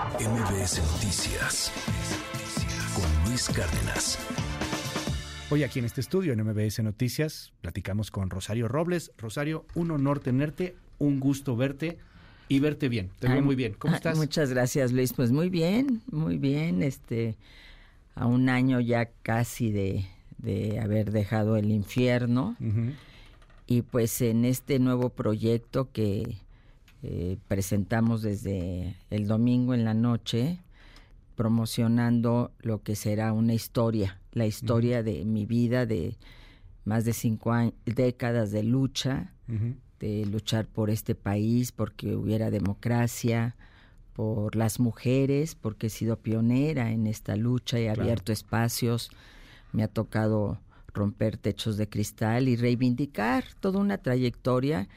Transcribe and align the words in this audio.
MBS 0.00 0.80
Noticias 0.94 1.70
con 2.94 3.28
Luis 3.28 3.50
Cárdenas. 3.50 4.18
Hoy 5.50 5.62
aquí 5.62 5.78
en 5.78 5.84
este 5.84 6.00
estudio 6.00 6.32
en 6.32 6.42
MBS 6.42 6.82
Noticias 6.82 7.52
platicamos 7.60 8.10
con 8.10 8.30
Rosario 8.30 8.66
Robles. 8.66 9.12
Rosario, 9.18 9.66
un 9.74 9.90
honor 9.90 10.20
tenerte, 10.20 10.74
un 10.98 11.20
gusto 11.20 11.54
verte 11.54 11.98
y 12.48 12.60
verte 12.60 12.88
bien. 12.88 13.10
Te 13.18 13.28
veo 13.28 13.42
muy 13.42 13.56
bien. 13.56 13.74
¿Cómo 13.74 13.94
estás? 13.94 14.16
Muchas 14.16 14.48
gracias, 14.48 14.90
Luis. 14.90 15.12
Pues 15.12 15.32
muy 15.32 15.50
bien, 15.50 16.00
muy 16.10 16.38
bien. 16.38 16.82
Este, 16.82 17.36
a 18.14 18.24
un 18.24 18.48
año 18.48 18.80
ya 18.80 19.10
casi 19.22 19.70
de, 19.70 20.06
de 20.38 20.80
haber 20.80 21.10
dejado 21.10 21.58
el 21.58 21.70
infierno. 21.70 22.56
Y 23.66 23.82
pues 23.82 24.22
en 24.22 24.46
este 24.46 24.78
nuevo 24.78 25.10
proyecto 25.10 25.90
que 25.92 26.38
eh, 27.02 27.38
presentamos 27.48 28.22
desde 28.22 28.96
el 29.10 29.26
domingo 29.26 29.74
en 29.74 29.84
la 29.84 29.94
noche, 29.94 30.60
promocionando 31.34 32.52
lo 32.60 32.82
que 32.82 32.96
será 32.96 33.32
una 33.32 33.54
historia, 33.54 34.20
la 34.32 34.46
historia 34.46 35.02
de 35.02 35.24
mi 35.24 35.46
vida, 35.46 35.86
de 35.86 36.18
más 36.84 37.04
de 37.04 37.12
cinco 37.12 37.52
décadas 37.86 38.50
de 38.50 38.62
lucha, 38.62 39.32
de 39.98 40.26
luchar 40.26 40.66
por 40.66 40.90
este 40.90 41.14
país, 41.14 41.72
porque 41.72 42.14
hubiera 42.14 42.50
democracia, 42.50 43.56
por 44.12 44.54
las 44.54 44.80
mujeres, 44.80 45.54
porque 45.54 45.86
he 45.86 45.90
sido 45.90 46.18
pionera 46.18 46.90
en 46.90 47.06
esta 47.06 47.36
lucha 47.36 47.80
y 47.80 47.84
he 47.84 47.90
abierto 47.90 48.32
espacios, 48.32 49.10
me 49.72 49.82
ha 49.82 49.88
tocado 49.88 50.60
romper 50.92 51.38
techos 51.38 51.76
de 51.76 51.88
cristal 51.88 52.48
y 52.48 52.56
reivindicar 52.56 53.44
toda 53.60 53.78
una 53.78 53.98
trayectoria 53.98 54.88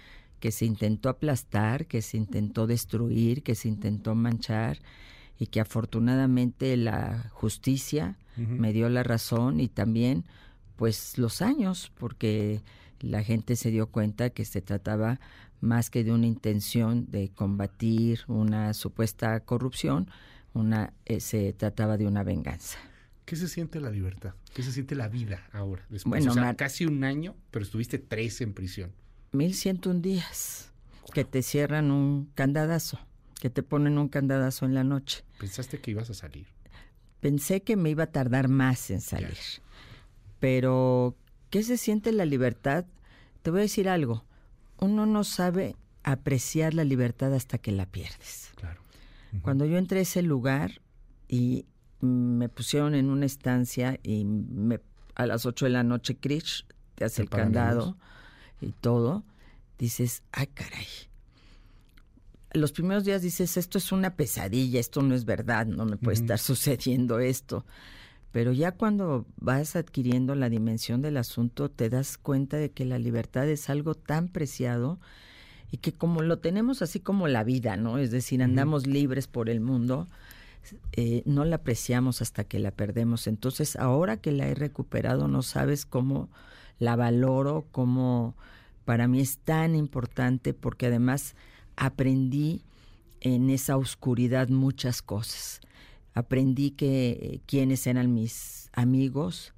que 0.44 0.52
se 0.52 0.66
intentó 0.66 1.08
aplastar, 1.08 1.86
que 1.86 2.02
se 2.02 2.18
intentó 2.18 2.68
destruir, 2.68 3.44
que 3.44 3.56
se 3.56 3.70
intentó 3.70 4.14
manchar 4.14 4.80
y 5.40 5.48
que 5.48 5.62
afortunadamente 5.62 6.76
la 6.76 7.30
justicia 7.32 8.18
me 8.36 8.74
dio 8.74 8.90
la 8.90 9.04
razón 9.04 9.62
y 9.62 9.70
también 9.70 10.26
pues 10.76 11.18
los 11.18 11.42
años 11.42 11.94
porque 11.98 12.62
la 13.00 13.24
gente 13.24 13.56
se 13.56 13.72
dio 13.72 13.88
cuenta 13.88 14.32
que 14.32 14.44
se 14.44 14.62
trataba 14.62 15.22
más 15.62 15.90
que 15.90 16.04
de 16.04 16.12
una 16.12 16.28
intención 16.28 17.10
de 17.10 17.30
combatir 17.30 18.20
una 18.28 18.74
supuesta 18.74 19.40
corrupción, 19.46 20.10
una 20.54 20.92
eh, 21.06 21.22
se 21.22 21.54
trataba 21.54 21.96
de 21.96 22.06
una 22.06 22.24
venganza. 22.24 22.80
¿Qué 23.24 23.38
se 23.38 23.48
siente 23.48 23.80
la 23.80 23.92
libertad? 23.92 24.34
¿Qué 24.54 24.62
se 24.62 24.74
siente 24.74 24.94
la 24.96 25.08
vida 25.08 25.48
ahora? 25.54 25.86
Después, 25.90 26.26
bueno, 26.26 26.52
o 26.52 26.56
casi 26.58 26.86
un 26.86 27.06
año, 27.06 27.34
pero 27.50 27.64
estuviste 27.64 27.98
tres 27.98 28.42
en 28.42 28.54
prisión. 28.54 28.92
1101 29.34 30.00
días 30.02 30.72
que 31.14 31.26
te 31.26 31.42
cierran 31.42 31.92
un 31.92 32.32
candadazo, 32.36 33.00
que 33.40 33.50
te 33.50 33.64
ponen 33.64 33.98
un 33.98 34.08
candadazo 34.08 34.66
en 34.66 34.74
la 34.74 34.84
noche. 34.84 35.24
¿Pensaste 35.40 35.80
que 35.80 35.92
ibas 35.92 36.10
a 36.10 36.14
salir? 36.14 36.48
Pensé 37.20 37.62
que 37.62 37.76
me 37.76 37.90
iba 37.90 38.06
a 38.06 38.12
tardar 38.12 38.48
más 38.48 38.90
en 38.90 39.02
salir. 39.02 39.38
Pero, 40.40 41.16
¿qué 41.50 41.64
se 41.64 41.78
siente 41.78 42.12
la 42.12 42.26
libertad? 42.26 42.86
Te 43.42 43.52
voy 43.52 43.62
a 43.62 43.64
decir 43.64 43.90
algo. 43.90 44.26
Uno 44.78 45.06
no 45.06 45.24
sabe 45.24 45.76
apreciar 46.04 46.74
la 46.74 46.84
libertad 46.84 47.34
hasta 47.34 47.58
que 47.58 47.72
la 47.72 47.86
pierdes. 47.86 48.52
Claro. 48.56 48.82
Cuando 49.42 49.66
yo 49.66 49.78
entré 49.78 50.00
a 50.00 50.02
ese 50.04 50.22
lugar 50.22 50.82
y 51.28 51.66
me 52.02 52.50
pusieron 52.50 52.94
en 52.94 53.10
una 53.10 53.26
estancia 53.26 54.00
y 54.04 54.26
me, 54.26 54.80
a 55.16 55.26
las 55.26 55.46
8 55.46 55.66
de 55.66 55.72
la 55.72 55.84
noche, 55.84 56.18
Krish 56.18 56.66
te 56.96 57.06
hace 57.06 57.24
el 57.24 57.30
candado 57.30 57.98
y 58.64 58.72
todo, 58.72 59.24
dices, 59.78 60.24
ay 60.32 60.48
caray. 60.48 60.88
Los 62.54 62.72
primeros 62.72 63.04
días 63.04 63.22
dices, 63.22 63.58
esto 63.58 63.78
es 63.80 63.92
una 63.92 64.16
pesadilla, 64.16 64.80
esto 64.80 65.02
no 65.02 65.16
es 65.16 65.26
verdad, 65.26 65.66
no 65.66 65.86
me 65.86 65.98
puede 65.98 66.16
estar 66.16 66.40
sucediendo 66.40 67.20
esto. 67.20 67.66
Pero 68.32 68.52
ya 68.52 68.72
cuando 68.72 69.28
vas 69.38 69.76
adquiriendo 69.76 70.34
la 70.34 70.50
dimensión 70.50 71.02
del 71.02 71.18
asunto, 71.18 71.70
te 71.70 71.90
das 71.90 72.18
cuenta 72.18 72.58
de 72.58 72.72
que 72.72 72.84
la 72.84 72.98
libertad 72.98 73.48
es 73.48 73.70
algo 73.70 73.94
tan 73.94 74.28
preciado 74.28 75.00
y 75.70 75.78
que 75.78 75.94
como 75.94 76.22
lo 76.22 76.40
tenemos 76.40 76.82
así 76.82 77.00
como 77.00 77.28
la 77.28 77.44
vida, 77.44 77.78
¿no? 77.78 78.00
Es 78.00 78.12
decir, 78.12 78.42
andamos 78.42 78.88
libres 78.88 79.28
por 79.28 79.50
el 79.50 79.60
mundo, 79.60 80.08
eh, 80.94 81.24
no 81.26 81.46
la 81.46 81.58
apreciamos 81.58 82.22
hasta 82.22 82.44
que 82.44 82.60
la 82.60 82.72
perdemos. 82.72 83.28
Entonces, 83.28 83.76
ahora 83.76 84.18
que 84.18 84.32
la 84.32 84.48
he 84.48 84.56
recuperado, 84.56 85.28
no 85.28 85.42
sabes 85.42 85.86
cómo 85.86 86.30
la 86.84 86.96
valoro, 86.96 87.66
como 87.72 88.36
para 88.86 89.08
mí 89.08 89.22
es 89.22 89.38
tan 89.38 89.76
importante 89.76 90.54
porque 90.54 90.88
además 90.88 91.36
aprendí 91.76 92.64
en 93.22 93.50
esa 93.50 93.78
oscuridad 93.78 94.50
muchas 94.50 95.02
cosas. 95.02 95.62
Aprendí 96.14 96.72
que 96.72 97.10
eh, 97.12 97.42
quiénes 97.48 97.88
eran 97.88 98.14
mis 98.14 98.70
amigos, 98.74 99.54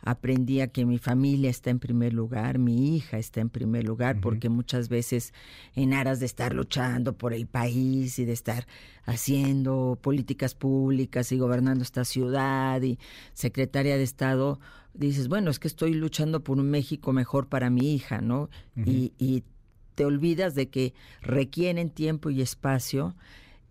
aprendí 0.00 0.60
a 0.60 0.66
que 0.66 0.84
mi 0.84 0.98
familia 0.98 1.48
está 1.48 1.70
en 1.70 1.78
primer 1.78 2.12
lugar, 2.12 2.58
mi 2.58 2.96
hija 2.96 3.18
está 3.18 3.40
en 3.40 3.50
primer 3.50 3.84
lugar, 3.84 4.20
porque 4.20 4.48
muchas 4.48 4.88
veces 4.88 5.32
en 5.76 5.92
aras 5.92 6.18
de 6.18 6.26
estar 6.26 6.54
luchando 6.54 7.16
por 7.16 7.32
el 7.32 7.46
país 7.46 8.18
y 8.18 8.24
de 8.24 8.32
estar 8.32 8.66
haciendo 9.04 9.96
políticas 10.00 10.54
públicas 10.54 11.30
y 11.30 11.38
gobernando 11.38 11.84
esta 11.84 12.04
ciudad 12.04 12.82
y 12.82 12.98
secretaria 13.32 13.96
de 13.96 14.02
Estado, 14.02 14.58
dices, 14.94 15.28
bueno, 15.28 15.50
es 15.50 15.58
que 15.58 15.68
estoy 15.68 15.94
luchando 15.94 16.42
por 16.42 16.58
un 16.58 16.70
México 16.70 17.12
mejor 17.12 17.48
para 17.48 17.70
mi 17.70 17.94
hija, 17.94 18.20
¿no? 18.20 18.50
y, 18.76 19.12
y 19.18 19.44
te 19.94 20.04
olvidas 20.04 20.54
de 20.54 20.68
que 20.68 20.94
requieren 21.20 21.90
tiempo 21.90 22.30
y 22.30 22.40
espacio 22.40 23.14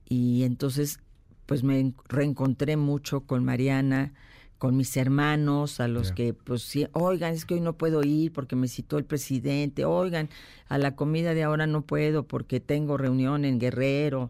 y 0.08 0.44
entonces 0.44 1.00
pues 1.46 1.64
me 1.64 1.94
reencontré 2.08 2.78
mucho 2.78 3.22
con 3.22 3.44
Mariana, 3.44 4.14
con 4.58 4.78
mis 4.78 4.96
hermanos, 4.96 5.80
a 5.80 5.88
los 5.88 6.12
que, 6.12 6.34
pues, 6.34 6.62
sí, 6.62 6.88
oigan, 6.94 7.34
es 7.34 7.46
que 7.46 7.56
hoy 7.56 7.62
no 7.62 7.74
puedo 7.74 8.04
ir 8.04 8.32
porque 8.32 8.56
me 8.56 8.68
citó 8.68 9.00
el 9.00 9.06
presidente, 9.06 9.86
oigan, 9.86 10.30
a 10.68 10.78
la 10.78 10.96
comida 10.96 11.34
de 11.34 11.44
ahora 11.44 11.66
no 11.66 11.82
puedo 11.82 12.28
porque 12.28 12.60
tengo 12.60 12.96
reunión 12.96 13.44
en 13.44 13.60
Guerrero. 13.60 14.30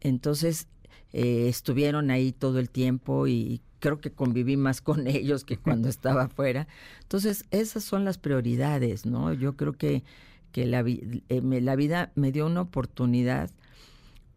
Entonces, 0.00 0.68
eh, 1.16 1.48
estuvieron 1.48 2.10
ahí 2.10 2.32
todo 2.32 2.58
el 2.58 2.68
tiempo 2.68 3.28
y 3.28 3.60
creo 3.78 4.00
que 4.00 4.10
conviví 4.10 4.56
más 4.56 4.80
con 4.80 5.06
ellos 5.06 5.44
que 5.44 5.56
cuando 5.56 5.88
estaba 5.88 6.24
afuera. 6.24 6.66
Entonces, 7.02 7.44
esas 7.52 7.84
son 7.84 8.04
las 8.04 8.18
prioridades, 8.18 9.06
¿no? 9.06 9.32
Yo 9.32 9.56
creo 9.56 9.74
que, 9.74 10.02
que 10.50 10.66
la, 10.66 10.84
eh, 10.84 11.20
la 11.30 11.76
vida 11.76 12.10
me 12.16 12.32
dio 12.32 12.46
una 12.46 12.62
oportunidad 12.62 13.50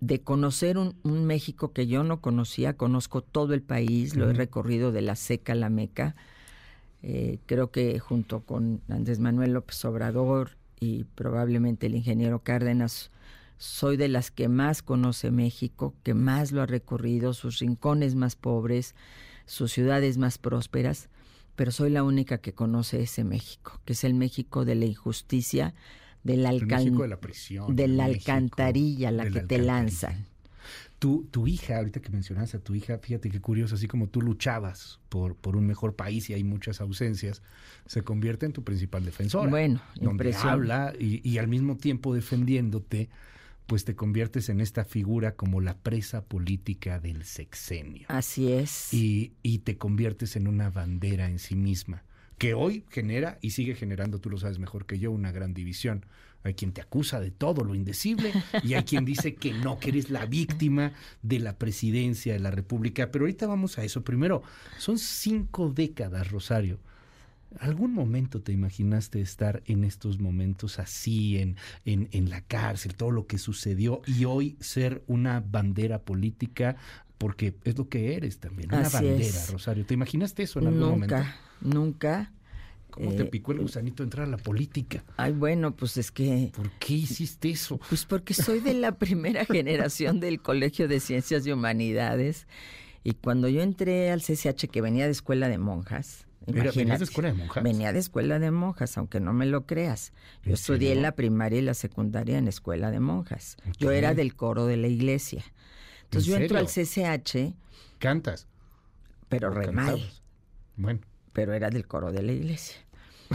de 0.02 0.22
conocer 0.22 0.78
un, 0.78 0.94
México 1.26 1.74
que 1.74 1.88
yo 1.88 2.04
no 2.04 2.22
conocía, 2.22 2.78
conozco 2.78 3.22
todo 3.24 3.56
el 3.56 3.64
país, 3.64 4.16
lo 4.16 4.30
he 4.30 4.34
recorrido 4.34 4.92
de 4.92 5.02
la 5.02 5.16
seca 5.16 5.54
a 5.54 5.56
la 5.56 5.70
meca. 5.70 6.16
Eh, 7.02 7.40
creo 7.48 7.72
que 7.72 7.98
junto 7.98 8.42
con 8.42 8.82
Andrés 8.88 9.18
Manuel 9.18 9.54
López 9.54 9.84
Obrador 9.84 10.52
y 10.80 11.06
probablemente 11.06 11.88
el 11.88 11.96
ingeniero 11.96 12.44
Cárdenas, 12.44 13.10
soy 13.58 13.98
de 13.98 14.08
las 14.08 14.32
que 14.32 14.48
más 14.50 14.82
conoce 14.82 15.32
México, 15.32 15.96
que 16.04 16.14
más 16.14 16.52
lo 16.52 16.62
ha 16.62 16.66
recorrido, 16.66 17.34
sus 17.34 17.60
rincones 17.60 18.16
más 18.16 18.36
pobres, 18.36 18.96
sus 19.46 19.72
ciudades 19.72 20.18
más 20.18 20.38
prósperas, 20.38 21.10
pero 21.56 21.72
soy 21.72 21.90
la 21.90 22.04
única 22.04 22.38
que 22.38 22.54
conoce 22.54 23.02
ese 23.02 23.24
México, 23.24 23.82
que 23.84 23.94
es 23.94 24.04
el 24.04 24.14
México 24.14 24.64
de 24.64 24.76
la 24.76 24.86
injusticia, 24.86 25.74
de 26.24 26.38
la, 26.38 26.52
de 26.52 27.88
la 27.88 28.06
alcantarilla, 28.06 29.12
la 29.12 29.30
que 29.30 29.42
te 29.42 29.58
lanzan. 29.58 30.28
Tu, 31.00 31.26
tu 31.26 31.48
hija, 31.48 31.78
ahorita 31.78 32.02
que 32.02 32.10
mencionas 32.10 32.54
a 32.56 32.60
tu 32.60 32.76
hija, 32.76 32.98
fíjate 32.98 33.30
qué 33.30 33.40
curioso, 33.40 33.76
así 33.76 33.88
como 33.88 34.08
tú 34.08 34.22
luchabas 34.22 35.00
por, 35.10 35.36
por 35.36 35.56
un 35.56 35.66
mejor 35.66 35.96
país 35.96 36.30
y 36.30 36.34
hay 36.34 36.44
muchas 36.44 36.82
ausencias, 36.82 37.44
se 37.86 38.02
convierte 38.02 38.46
en 38.46 38.52
tu 38.52 38.64
principal 38.64 39.06
defensora. 39.06 39.50
Bueno, 39.50 39.80
donde 40.02 40.36
habla 40.36 40.94
y, 41.00 41.28
y 41.28 41.38
al 41.38 41.48
mismo 41.48 41.78
tiempo 41.78 42.14
defendiéndote, 42.14 43.10
pues 43.68 43.86
te 43.86 43.96
conviertes 43.96 44.50
en 44.50 44.62
esta 44.62 44.86
figura 44.86 45.36
como 45.36 45.62
la 45.62 45.78
presa 45.78 46.24
política 46.26 47.00
del 47.00 47.24
sexenio. 47.24 48.08
Así 48.10 48.52
es. 48.52 48.94
Y, 48.94 49.34
y 49.44 49.60
te 49.60 49.78
conviertes 49.78 50.36
en 50.36 50.48
una 50.48 50.70
bandera 50.70 51.30
en 51.30 51.38
sí 51.38 51.56
misma 51.56 52.04
que 52.38 52.54
hoy 52.54 52.86
genera 52.90 53.40
y 53.42 53.52
sigue 53.52 53.76
generando, 53.76 54.20
tú 54.20 54.30
lo 54.30 54.38
sabes 54.38 54.60
mejor 54.60 54.86
que 54.86 55.00
yo, 55.00 55.12
una 55.12 55.32
gran 55.32 55.54
división. 55.54 56.06
Hay 56.44 56.54
quien 56.54 56.72
te 56.72 56.82
acusa 56.82 57.20
de 57.20 57.32
todo 57.32 57.64
lo 57.64 57.76
indecible 57.76 58.32
y 58.64 58.76
hay 58.76 58.84
quien 58.84 59.06
dice 59.06 59.36
que 59.36 59.54
no, 59.54 59.80
que 59.80 59.90
eres 59.90 60.10
la 60.10 60.26
víctima 60.26 60.94
de 61.22 61.40
la 61.40 61.58
presidencia 61.58 62.34
de 62.34 62.40
la 62.40 62.52
República. 62.52 63.12
Pero 63.12 63.24
ahorita 63.24 63.48
vamos 63.48 63.78
a 63.78 63.84
eso. 63.84 64.04
Primero, 64.04 64.44
son 64.78 64.98
cinco 64.98 65.70
décadas, 65.70 66.32
Rosario. 66.32 66.80
¿Algún 67.60 67.94
momento 67.94 68.42
te 68.42 68.52
imaginaste 68.52 69.22
estar 69.22 69.64
en 69.66 69.84
estos 69.84 70.20
momentos 70.20 70.80
así, 70.80 71.38
en, 71.38 71.56
en, 71.86 72.10
en, 72.12 72.30
la 72.30 72.42
cárcel, 72.42 72.96
todo 72.96 73.12
lo 73.12 73.26
que 73.26 73.38
sucedió, 73.38 74.02
y 74.06 74.26
hoy 74.26 74.58
ser 74.60 75.04
una 75.08 75.40
bandera 75.40 76.00
política? 76.00 76.76
Porque 77.18 77.56
es 77.64 77.78
lo 77.78 77.90
que 77.90 78.16
eres 78.16 78.40
también, 78.40 78.74
una 78.74 78.90
bandera, 78.90 79.46
Rosario. 79.50 79.86
¿Te 79.86 79.94
imaginaste 79.94 80.44
eso 80.44 80.60
en 80.60 80.68
algún 80.68 80.82
momento? 80.82 81.16
Nunca, 81.16 81.36
nunca. 81.62 82.32
¿Cómo 82.92 83.14
te 83.14 83.26
picó 83.26 83.52
el 83.52 83.60
gusanito 83.60 84.04
entrar 84.04 84.28
a 84.28 84.30
la 84.30 84.38
política? 84.38 85.04
Ay, 85.18 85.32
bueno, 85.32 85.76
pues 85.76 85.98
es 85.98 86.12
que... 86.12 86.52
¿Por 86.56 86.72
qué 86.80 86.96
hiciste 86.96 87.50
eso? 87.50 87.80
Pues 87.90 88.06
porque 88.06 88.34
soy 88.34 88.60
de 88.60 88.74
la 88.74 88.92
primera 88.98 89.46
generación 89.46 90.20
del 90.20 90.42
Colegio 90.42 90.88
de 90.88 91.00
Ciencias 91.00 91.46
y 91.46 91.52
Humanidades 91.52 92.48
y 93.08 93.14
cuando 93.14 93.48
yo 93.48 93.62
entré 93.62 94.12
al 94.12 94.22
CCH, 94.22 94.68
que 94.70 94.82
venía 94.82 95.06
de 95.06 95.12
escuela 95.12 95.48
de 95.48 95.58
monjas, 95.58 96.27
¿Venías 96.48 97.00
de 97.00 97.06
escuela 97.06 97.30
de 97.30 97.34
monjas? 97.34 97.64
Venía 97.64 97.94
de 97.94 98.00
escuela 98.00 98.40
de 98.40 98.52
monjas, 98.52 98.98
aunque 98.98 99.20
no 99.20 99.34
me 99.34 99.46
lo 99.46 99.66
creas. 99.66 100.14
Yo 100.44 100.54
estudié 100.54 100.96
la 100.96 101.12
primaria 101.14 101.60
y 101.60 101.62
la 101.62 101.74
secundaria 101.74 102.38
en 102.38 102.48
escuela 102.48 102.90
de 102.90 103.02
monjas. 103.02 103.58
Yo 103.78 103.92
era 103.92 104.14
del 104.14 104.36
coro 104.36 104.66
de 104.66 104.78
la 104.78 104.88
iglesia. 104.88 105.44
Entonces 106.04 106.30
yo 106.30 106.38
entro 106.38 106.58
al 106.58 106.68
CCH. 106.68 107.54
¿Cantas? 108.00 108.48
Pero 109.28 109.50
re 109.50 109.72
mal. 109.72 110.02
Bueno. 110.78 111.02
Pero 111.34 111.54
era 111.54 111.70
del 111.70 111.86
coro 111.86 112.14
de 112.14 112.24
la 112.24 112.32
iglesia. 112.32 112.78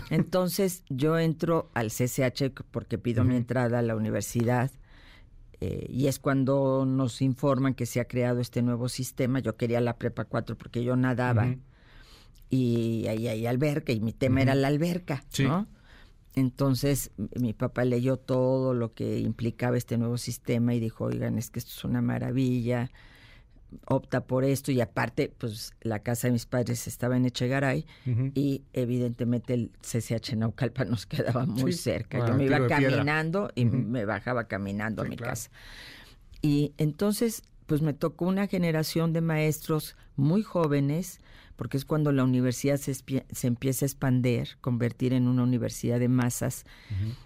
Entonces 0.09 0.83
yo 0.89 1.19
entro 1.19 1.71
al 1.75 1.89
CCH 1.89 2.51
porque 2.71 2.97
pido 2.97 3.25
mi 3.25 3.37
entrada 3.37 3.81
a 3.81 3.83
la 3.83 3.95
universidad 3.95 4.71
eh, 5.61 5.87
y 5.91 6.07
es 6.07 6.19
cuando 6.19 6.87
nos 6.87 7.21
informan 7.21 7.75
que 7.75 7.85
se 7.85 8.01
ha 8.01 8.07
creado 8.07 8.41
este 8.41 8.63
nuevo 8.63 8.89
sistema. 8.89 9.39
Yo 9.41 9.57
quería 9.57 9.83
la 9.83 9.99
prepa 9.99 10.25
4 10.25 10.57
porque 10.57 10.83
yo 10.83 10.97
nadaba 10.97 11.55
y 12.53 13.07
ahí 13.09 13.29
hay 13.29 13.47
alberca 13.47 13.93
y 13.93 14.01
mi 14.01 14.13
tema 14.13 14.43
era 14.43 14.55
la 14.55 14.69
alberca, 14.69 15.25
¿no? 15.39 15.67
Entonces 16.35 17.11
mi 17.35 17.55
papá 17.55 17.87
leyó 17.87 18.19
todo 18.19 18.75
lo 18.75 18.93
que 18.93 19.21
implicaba 19.21 19.79
este 19.79 19.97
nuevo 19.97 20.19
sistema 20.19 20.75
y 20.75 20.81
dijo, 20.81 21.05
oigan, 21.05 21.39
es 21.39 21.49
que 21.49 21.61
esto 21.61 21.73
es 21.75 21.85
una 21.85 22.03
maravilla, 22.03 22.91
opta 23.87 24.27
por 24.27 24.45
esto 24.45 24.71
y 24.71 24.83
aparte, 24.83 25.33
pues 25.39 25.73
la 25.81 26.01
casa 26.01 26.29
de 26.29 26.33
mis 26.33 26.45
padres 26.45 26.87
estaba 26.87 27.17
en 27.17 27.25
Echegaray 27.25 27.87
y 28.35 28.65
evidentemente 28.75 29.55
el 29.55 29.71
CCH 29.81 30.35
Naucalpa 30.37 30.85
nos 30.85 31.07
quedaba 31.07 31.47
muy 31.47 31.73
cerca. 31.73 32.27
Yo 32.27 32.35
me 32.35 32.45
iba 32.45 32.67
caminando 32.67 33.51
y 33.55 33.65
me 33.65 34.05
bajaba 34.05 34.45
caminando 34.45 35.01
a 35.01 35.05
mi 35.07 35.17
casa. 35.17 35.51
Y 36.43 36.75
entonces, 36.77 37.45
pues 37.65 37.81
me 37.81 37.95
tocó 37.95 38.27
una 38.27 38.47
generación 38.47 39.15
de 39.15 39.23
maestros 39.23 39.97
muy 40.17 40.43
jóvenes, 40.43 41.19
porque 41.57 41.77
es 41.77 41.85
cuando 41.85 42.13
la 42.13 42.25
universidad 42.25 42.77
se, 42.77 42.95
se 42.95 43.47
empieza 43.47 43.85
a 43.85 43.89
expander, 43.89 44.57
convertir 44.61 45.13
en 45.13 45.29
una 45.29 45.43
universidad 45.43 46.01
de 46.01 46.09
masas 46.09 46.65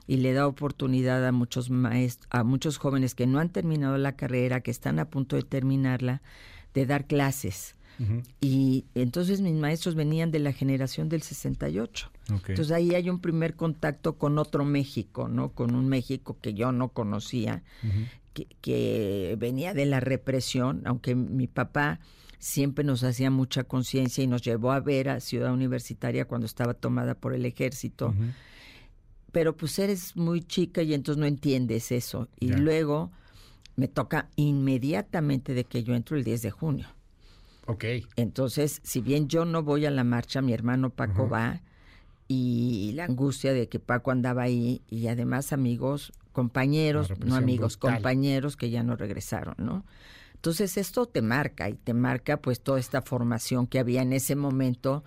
y 0.06 0.16
le 0.18 0.32
da 0.32 0.46
oportunidad 0.46 1.26
a 1.26 1.32
muchos 1.32 1.70
maestros, 1.70 2.28
a 2.30 2.44
muchos 2.44 2.78
jóvenes 2.78 3.14
que 3.14 3.26
no 3.26 3.38
han 3.38 3.50
terminado 3.50 3.98
la 3.98 4.16
carrera, 4.16 4.60
que 4.60 4.70
están 4.70 4.98
a 4.98 5.10
punto 5.10 5.36
de 5.36 5.42
terminarla, 5.42 6.22
de 6.74 6.86
dar 6.86 7.06
clases. 7.06 7.76
Y 8.42 8.84
entonces 8.94 9.40
mis 9.40 9.54
maestros 9.54 9.94
venían 9.94 10.30
de 10.30 10.38
la 10.38 10.52
generación 10.52 11.08
del 11.08 11.22
68. 11.22 12.10
Entonces 12.28 12.70
ahí 12.70 12.94
hay 12.94 13.08
un 13.08 13.20
primer 13.20 13.54
contacto 13.54 14.18
con 14.18 14.38
otro 14.38 14.64
México, 14.64 15.28
¿no? 15.28 15.52
Con 15.52 15.74
un 15.74 15.88
México 15.88 16.36
que 16.42 16.52
yo 16.52 16.72
no 16.72 16.88
conocía, 16.88 17.62
que, 18.36 18.46
que, 18.60 19.36
venía 19.38 19.72
de 19.72 19.86
la 19.86 20.00
represión, 20.00 20.82
aunque 20.84 21.14
mi 21.14 21.46
papá 21.46 22.00
siempre 22.38 22.84
nos 22.84 23.02
hacía 23.02 23.30
mucha 23.30 23.64
conciencia 23.64 24.22
y 24.22 24.26
nos 24.26 24.42
llevó 24.42 24.72
a 24.72 24.80
ver 24.80 25.08
a 25.08 25.20
Ciudad 25.20 25.52
Universitaria 25.52 26.26
cuando 26.26 26.46
estaba 26.46 26.74
tomada 26.74 27.14
por 27.14 27.32
el 27.32 27.46
ejército. 27.46 28.14
Pero 29.32 29.56
pues 29.56 29.78
eres 29.78 30.16
muy 30.16 30.42
chica 30.42 30.82
y 30.82 30.94
entonces 30.94 31.18
no 31.18 31.26
entiendes 31.26 31.92
eso. 31.92 32.28
Y 32.38 32.48
luego 32.48 33.10
me 33.74 33.88
toca 33.88 34.28
inmediatamente 34.36 35.54
de 35.54 35.64
que 35.64 35.82
yo 35.82 35.94
entro 35.94 36.16
el 36.16 36.24
10 36.24 36.42
de 36.42 36.50
junio. 36.50 36.88
Ok. 37.66 37.84
Entonces, 38.16 38.80
si 38.84 39.00
bien 39.00 39.28
yo 39.28 39.44
no 39.44 39.62
voy 39.62 39.86
a 39.86 39.90
la 39.90 40.04
marcha, 40.04 40.40
mi 40.42 40.52
hermano 40.52 40.90
Paco 40.90 41.28
va 41.28 41.62
y 42.28 42.92
la 42.94 43.04
angustia 43.04 43.52
de 43.52 43.68
que 43.68 43.78
Paco 43.78 44.10
andaba 44.10 44.42
ahí 44.42 44.82
y 44.88 45.08
además 45.08 45.52
amigos, 45.52 46.12
compañeros, 46.36 47.10
no 47.24 47.34
amigos, 47.34 47.78
compañeros 47.78 48.58
que 48.58 48.68
ya 48.68 48.82
no 48.82 48.94
regresaron, 48.94 49.54
¿no? 49.56 49.86
Entonces 50.34 50.76
esto 50.76 51.06
te 51.06 51.22
marca 51.22 51.70
y 51.70 51.76
te 51.76 51.94
marca 51.94 52.42
pues 52.42 52.60
toda 52.60 52.78
esta 52.78 53.00
formación 53.00 53.66
que 53.66 53.78
había 53.78 54.02
en 54.02 54.12
ese 54.12 54.36
momento 54.36 55.02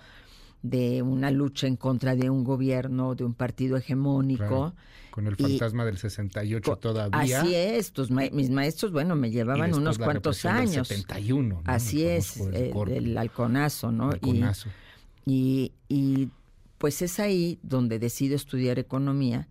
de 0.64 1.04
una 1.04 1.30
lucha 1.30 1.68
en 1.68 1.76
contra 1.76 2.16
de 2.16 2.32
un 2.32 2.44
gobierno, 2.44 3.14
de 3.14 3.26
un 3.26 3.36
partido 3.36 3.78
hegemónico. 3.78 4.74
con 5.12 5.28
el 5.28 5.36
fantasma 5.36 5.86
del 5.86 6.00
68 6.00 6.76
todavía. 6.78 7.42
Así 7.42 7.54
es, 7.54 7.94
mis 8.32 8.50
maestros, 8.50 8.92
bueno, 8.92 9.16
me 9.16 9.30
llevaban 9.30 9.76
unos 9.76 10.00
cuantos 10.00 10.46
años. 10.46 10.88
71, 10.88 11.62
Así 11.66 12.06
es, 12.06 12.38
eh, 12.54 12.74
el, 12.88 13.16
halconazo, 13.16 13.92
¿no? 13.92 14.10
Y, 15.28 15.74
y, 15.88 16.30
pues 16.80 17.04
es 17.04 17.20
ahí 17.20 17.60
donde 17.62 18.00
decido 18.00 18.36
estudiar 18.36 18.80
economía 18.80 19.48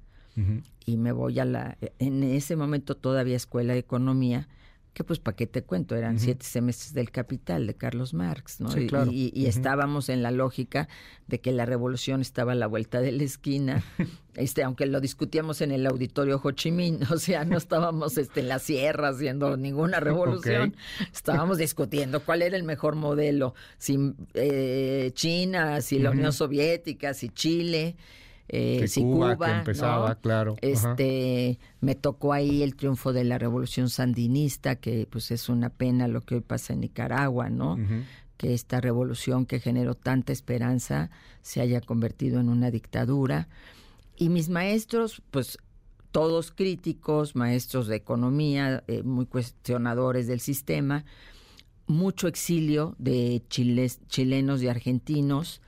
y 0.86 0.96
me 0.96 1.12
voy 1.12 1.38
a 1.38 1.44
la, 1.44 1.78
en 1.98 2.22
ese 2.22 2.56
momento 2.56 2.96
todavía 2.96 3.36
escuela 3.36 3.72
de 3.72 3.80
economía, 3.80 4.48
que 4.98 5.04
pues 5.04 5.20
para 5.20 5.36
qué 5.36 5.46
te 5.46 5.62
cuento, 5.62 5.94
eran 5.94 6.18
siete 6.18 6.44
semestres 6.44 6.92
del 6.92 7.12
Capital 7.12 7.68
de 7.68 7.74
Carlos 7.74 8.14
Marx, 8.14 8.60
¿no? 8.60 8.68
y, 8.76 9.46
estábamos 9.46 10.08
en 10.08 10.24
la 10.24 10.32
lógica 10.32 10.88
de 11.28 11.40
que 11.40 11.52
la 11.52 11.66
revolución 11.66 12.20
estaba 12.20 12.50
a 12.50 12.54
la 12.56 12.66
vuelta 12.66 13.00
de 13.00 13.12
la 13.12 13.22
esquina, 13.22 13.84
este, 14.34 14.64
aunque 14.64 14.86
lo 14.86 15.00
discutíamos 15.00 15.60
en 15.60 15.70
el 15.70 15.86
auditorio 15.86 16.40
Ho 16.42 16.50
Chi 16.50 16.72
Minh, 16.72 17.00
o 17.12 17.18
sea, 17.18 17.44
no 17.44 17.56
estábamos 17.56 18.18
este, 18.18 18.40
en 18.40 18.48
la 18.48 18.58
sierra 18.58 19.10
haciendo 19.10 19.56
ninguna 19.56 20.00
revolución, 20.00 20.74
estábamos 21.12 21.58
discutiendo 21.58 22.24
cuál 22.24 22.42
era 22.42 22.56
el 22.56 22.64
mejor 22.64 22.96
modelo, 22.96 23.54
si 23.78 24.14
eh, 24.34 25.12
China, 25.14 25.80
si 25.80 26.00
la 26.00 26.10
Unión 26.10 26.32
Soviética, 26.32 27.14
si 27.14 27.28
Chile 27.28 27.94
eh, 28.48 28.88
si 28.88 29.02
Cuba, 29.02 29.36
que 29.36 29.50
empezaba, 29.50 30.14
claro. 30.16 30.56
Este, 30.62 31.58
me 31.80 31.94
tocó 31.94 32.32
ahí 32.32 32.62
el 32.62 32.76
triunfo 32.76 33.12
de 33.12 33.24
la 33.24 33.38
revolución 33.38 33.90
sandinista, 33.90 34.76
que 34.76 35.06
pues 35.10 35.30
es 35.30 35.48
una 35.48 35.68
pena 35.68 36.08
lo 36.08 36.22
que 36.22 36.36
hoy 36.36 36.40
pasa 36.40 36.72
en 36.72 36.80
Nicaragua, 36.80 37.50
¿no? 37.50 37.76
Que 38.36 38.54
esta 38.54 38.80
revolución 38.80 39.46
que 39.46 39.60
generó 39.60 39.94
tanta 39.94 40.32
esperanza 40.32 41.10
se 41.42 41.60
haya 41.60 41.80
convertido 41.80 42.40
en 42.40 42.48
una 42.48 42.70
dictadura. 42.70 43.48
Y 44.16 44.30
mis 44.30 44.48
maestros, 44.48 45.22
pues 45.30 45.58
todos 46.10 46.50
críticos, 46.50 47.36
maestros 47.36 47.86
de 47.86 47.96
economía, 47.96 48.82
eh, 48.86 49.02
muy 49.02 49.26
cuestionadores 49.26 50.26
del 50.26 50.40
sistema, 50.40 51.04
mucho 51.86 52.28
exilio 52.28 52.94
de 52.98 53.42
chiles, 53.48 54.00
chilenos 54.08 54.62
y 54.62 54.68
argentinos, 54.68 55.60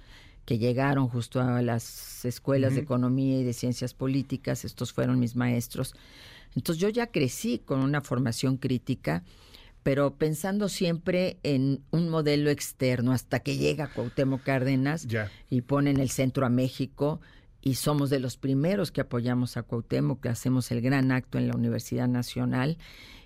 que 0.51 0.59
llegaron 0.59 1.07
justo 1.07 1.41
a 1.41 1.63
las 1.63 2.25
escuelas 2.25 2.75
de 2.75 2.81
economía 2.81 3.39
y 3.39 3.45
de 3.45 3.53
ciencias 3.53 3.95
políticas, 3.95 4.65
estos 4.65 4.93
fueron 4.93 5.21
mis 5.21 5.37
maestros. 5.37 5.95
Entonces 6.57 6.83
yo 6.83 6.89
ya 6.89 7.07
crecí 7.07 7.61
con 7.65 7.79
una 7.79 8.01
formación 8.01 8.57
crítica, 8.57 9.23
pero 9.85 10.17
pensando 10.17 10.69
siempre 10.69 11.39
en 11.45 11.85
un 11.93 12.09
modelo 12.09 12.51
externo 12.51 13.13
hasta 13.13 13.39
que 13.39 13.59
llega 13.59 13.93
Cuauhtémoc 13.95 14.43
Cárdenas 14.43 15.07
y 15.51 15.61
pone 15.61 15.91
en 15.91 16.01
el 16.01 16.11
centro 16.11 16.45
a 16.45 16.49
México 16.49 17.21
y 17.63 17.75
somos 17.75 18.11
de 18.11 18.21
los 18.21 18.37
primeros 18.37 18.91
que 18.91 19.01
apoyamos 19.01 19.57
a 19.57 19.63
Cuauhtémoc, 19.63 20.21
que 20.21 20.29
hacemos 20.29 20.71
el 20.71 20.81
gran 20.81 21.13
acto 21.13 21.39
en 21.39 21.49
la 21.49 21.55
Universidad 21.55 22.09
Nacional 22.09 22.79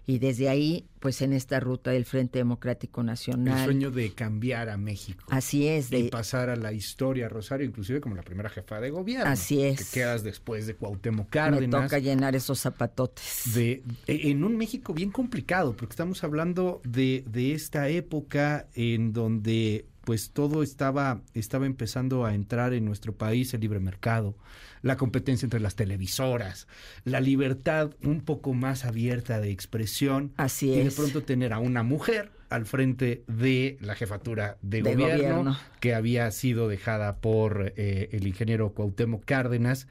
y 0.06 0.18
desde 0.18 0.50
ahí, 0.50 0.84
pues 1.00 1.22
en 1.22 1.32
esta 1.32 1.60
ruta 1.60 1.90
del 1.90 2.04
Frente 2.04 2.38
Democrático 2.38 3.02
Nacional. 3.02 3.60
El 3.60 3.64
sueño 3.64 3.90
de 3.90 4.12
cambiar 4.12 4.68
a 4.68 4.76
México. 4.76 5.24
Así 5.30 5.66
es. 5.66 5.88
De, 5.88 5.98
y 5.98 6.08
pasar 6.10 6.50
a 6.50 6.56
la 6.56 6.72
historia, 6.72 7.28
Rosario, 7.30 7.66
inclusive 7.66 8.02
como 8.02 8.14
la 8.14 8.22
primera 8.22 8.50
jefa 8.50 8.80
de 8.80 8.90
gobierno. 8.90 9.30
Así 9.30 9.62
es. 9.62 9.92
Que 9.92 10.00
quedas 10.00 10.22
después 10.22 10.66
de 10.66 10.74
Cuauhtémoc 10.74 11.30
Cárdenas. 11.30 11.80
Me 11.80 11.86
toca 11.86 11.98
llenar 12.00 12.36
esos 12.36 12.60
zapatotes. 12.60 13.54
De, 13.54 13.82
e, 14.06 14.30
en 14.30 14.44
un 14.44 14.58
México 14.58 14.92
bien 14.92 15.10
complicado, 15.10 15.74
porque 15.74 15.92
estamos 15.92 16.22
hablando 16.22 16.82
de, 16.84 17.24
de 17.26 17.54
esta 17.54 17.88
época 17.88 18.68
en 18.74 19.14
donde 19.14 19.86
pues 20.04 20.30
todo 20.30 20.62
estaba, 20.62 21.22
estaba 21.32 21.66
empezando 21.66 22.24
a 22.24 22.34
entrar 22.34 22.74
en 22.74 22.84
nuestro 22.84 23.14
país, 23.14 23.54
el 23.54 23.60
libre 23.60 23.80
mercado, 23.80 24.36
la 24.82 24.96
competencia 24.96 25.46
entre 25.46 25.60
las 25.60 25.76
televisoras, 25.76 26.68
la 27.04 27.20
libertad 27.20 27.92
un 28.02 28.20
poco 28.20 28.52
más 28.52 28.84
abierta 28.84 29.40
de 29.40 29.50
expresión. 29.50 30.32
Así 30.36 30.70
y 30.70 30.80
es. 30.80 30.84
de 30.84 31.02
pronto 31.02 31.22
tener 31.22 31.52
a 31.52 31.58
una 31.58 31.82
mujer 31.82 32.30
al 32.50 32.66
frente 32.66 33.24
de 33.26 33.78
la 33.80 33.94
jefatura 33.94 34.58
de, 34.62 34.82
gobierno, 34.82 35.58
que 35.80 35.94
había 35.94 36.30
sido 36.30 36.68
dejada 36.68 37.16
por 37.16 37.72
eh, 37.76 38.10
el 38.12 38.26
ingeniero 38.26 38.72
Cuauhtémoc 38.74 39.24
Cárdenas 39.24 39.88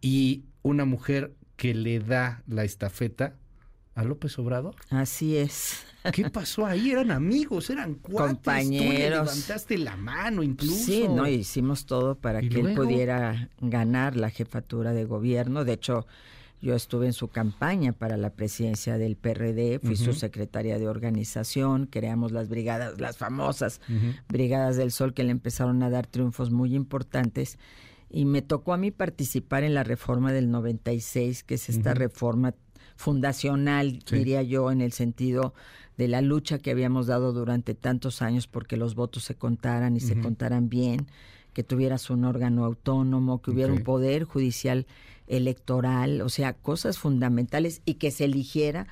y 0.00 0.44
una 0.62 0.84
mujer 0.84 1.34
que 1.56 1.74
le 1.74 2.00
da 2.00 2.42
la 2.46 2.64
estafeta 2.64 3.34
a 4.00 4.04
López 4.04 4.38
Obrador. 4.38 4.74
Así 4.88 5.36
es. 5.36 5.84
¿Qué 6.12 6.30
pasó 6.30 6.64
ahí? 6.64 6.90
Eran 6.90 7.10
amigos, 7.10 7.68
eran 7.70 7.94
cuates. 7.94 8.34
Compañeros. 8.36 9.28
Tú 9.28 9.34
levantaste 9.34 9.78
la 9.78 9.96
mano 9.96 10.42
incluso. 10.42 10.84
Sí, 10.84 11.06
no, 11.06 11.28
hicimos 11.28 11.84
todo 11.84 12.14
para 12.14 12.40
que 12.40 12.60
él 12.60 12.74
pudiera 12.74 13.50
ganar 13.60 14.16
la 14.16 14.30
jefatura 14.30 14.92
de 14.92 15.04
gobierno. 15.04 15.64
De 15.64 15.74
hecho, 15.74 16.06
yo 16.62 16.74
estuve 16.74 17.06
en 17.06 17.12
su 17.12 17.28
campaña 17.28 17.92
para 17.92 18.16
la 18.16 18.30
presidencia 18.30 18.96
del 18.96 19.16
PRD, 19.16 19.78
fui 19.78 19.96
su 19.96 20.14
secretaria 20.14 20.78
de 20.78 20.88
organización, 20.88 21.86
creamos 21.86 22.32
las 22.32 22.48
brigadas, 22.48 22.98
las 23.00 23.18
famosas 23.18 23.80
Brigadas 24.28 24.76
del 24.76 24.92
Sol 24.92 25.12
que 25.12 25.24
le 25.24 25.30
empezaron 25.30 25.82
a 25.82 25.90
dar 25.90 26.06
triunfos 26.06 26.50
muy 26.50 26.74
importantes. 26.74 27.58
Y 28.12 28.24
me 28.24 28.42
tocó 28.42 28.72
a 28.72 28.76
mí 28.76 28.90
participar 28.90 29.62
en 29.62 29.74
la 29.74 29.84
reforma 29.84 30.32
del 30.32 30.50
96, 30.50 31.44
que 31.44 31.54
es 31.54 31.68
esta 31.68 31.94
reforma 31.94 32.54
fundacional, 33.00 33.98
diría 34.10 34.42
yo, 34.42 34.70
en 34.70 34.82
el 34.82 34.92
sentido 34.92 35.54
de 35.96 36.06
la 36.06 36.20
lucha 36.20 36.58
que 36.58 36.70
habíamos 36.70 37.06
dado 37.06 37.32
durante 37.32 37.74
tantos 37.74 38.20
años 38.20 38.46
porque 38.46 38.76
los 38.76 38.94
votos 38.94 39.24
se 39.24 39.34
contaran 39.34 39.96
y 39.96 40.00
se 40.00 40.20
contaran 40.20 40.68
bien, 40.68 41.06
que 41.54 41.64
tuvieras 41.64 42.10
un 42.10 42.24
órgano 42.26 42.66
autónomo, 42.66 43.40
que 43.40 43.52
hubiera 43.52 43.72
un 43.72 43.84
poder 43.84 44.24
judicial 44.24 44.86
electoral, 45.28 46.20
o 46.20 46.28
sea, 46.28 46.52
cosas 46.52 46.98
fundamentales 46.98 47.80
y 47.86 47.94
que 47.94 48.10
se 48.10 48.26
eligiera 48.26 48.86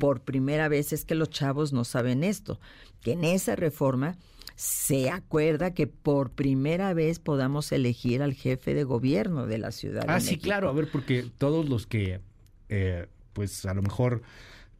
por 0.00 0.22
primera 0.22 0.66
vez. 0.68 0.92
Es 0.92 1.04
que 1.04 1.14
los 1.14 1.30
chavos 1.30 1.72
no 1.72 1.84
saben 1.84 2.24
esto, 2.24 2.58
que 3.00 3.12
en 3.12 3.22
esa 3.22 3.54
reforma 3.54 4.16
se 4.56 5.08
acuerda 5.08 5.72
que 5.72 5.86
por 5.86 6.30
primera 6.30 6.94
vez 6.94 7.20
podamos 7.20 7.70
elegir 7.70 8.22
al 8.22 8.34
jefe 8.34 8.74
de 8.74 8.82
gobierno 8.82 9.46
de 9.46 9.58
la 9.58 9.70
ciudad. 9.70 10.04
Ah, 10.08 10.18
sí, 10.18 10.36
claro, 10.36 10.68
a 10.68 10.72
ver, 10.72 10.90
porque 10.90 11.24
todos 11.38 11.68
los 11.68 11.86
que, 11.86 12.20
eh, 12.68 13.06
pues 13.32 13.64
a 13.66 13.74
lo 13.74 13.82
mejor 13.82 14.22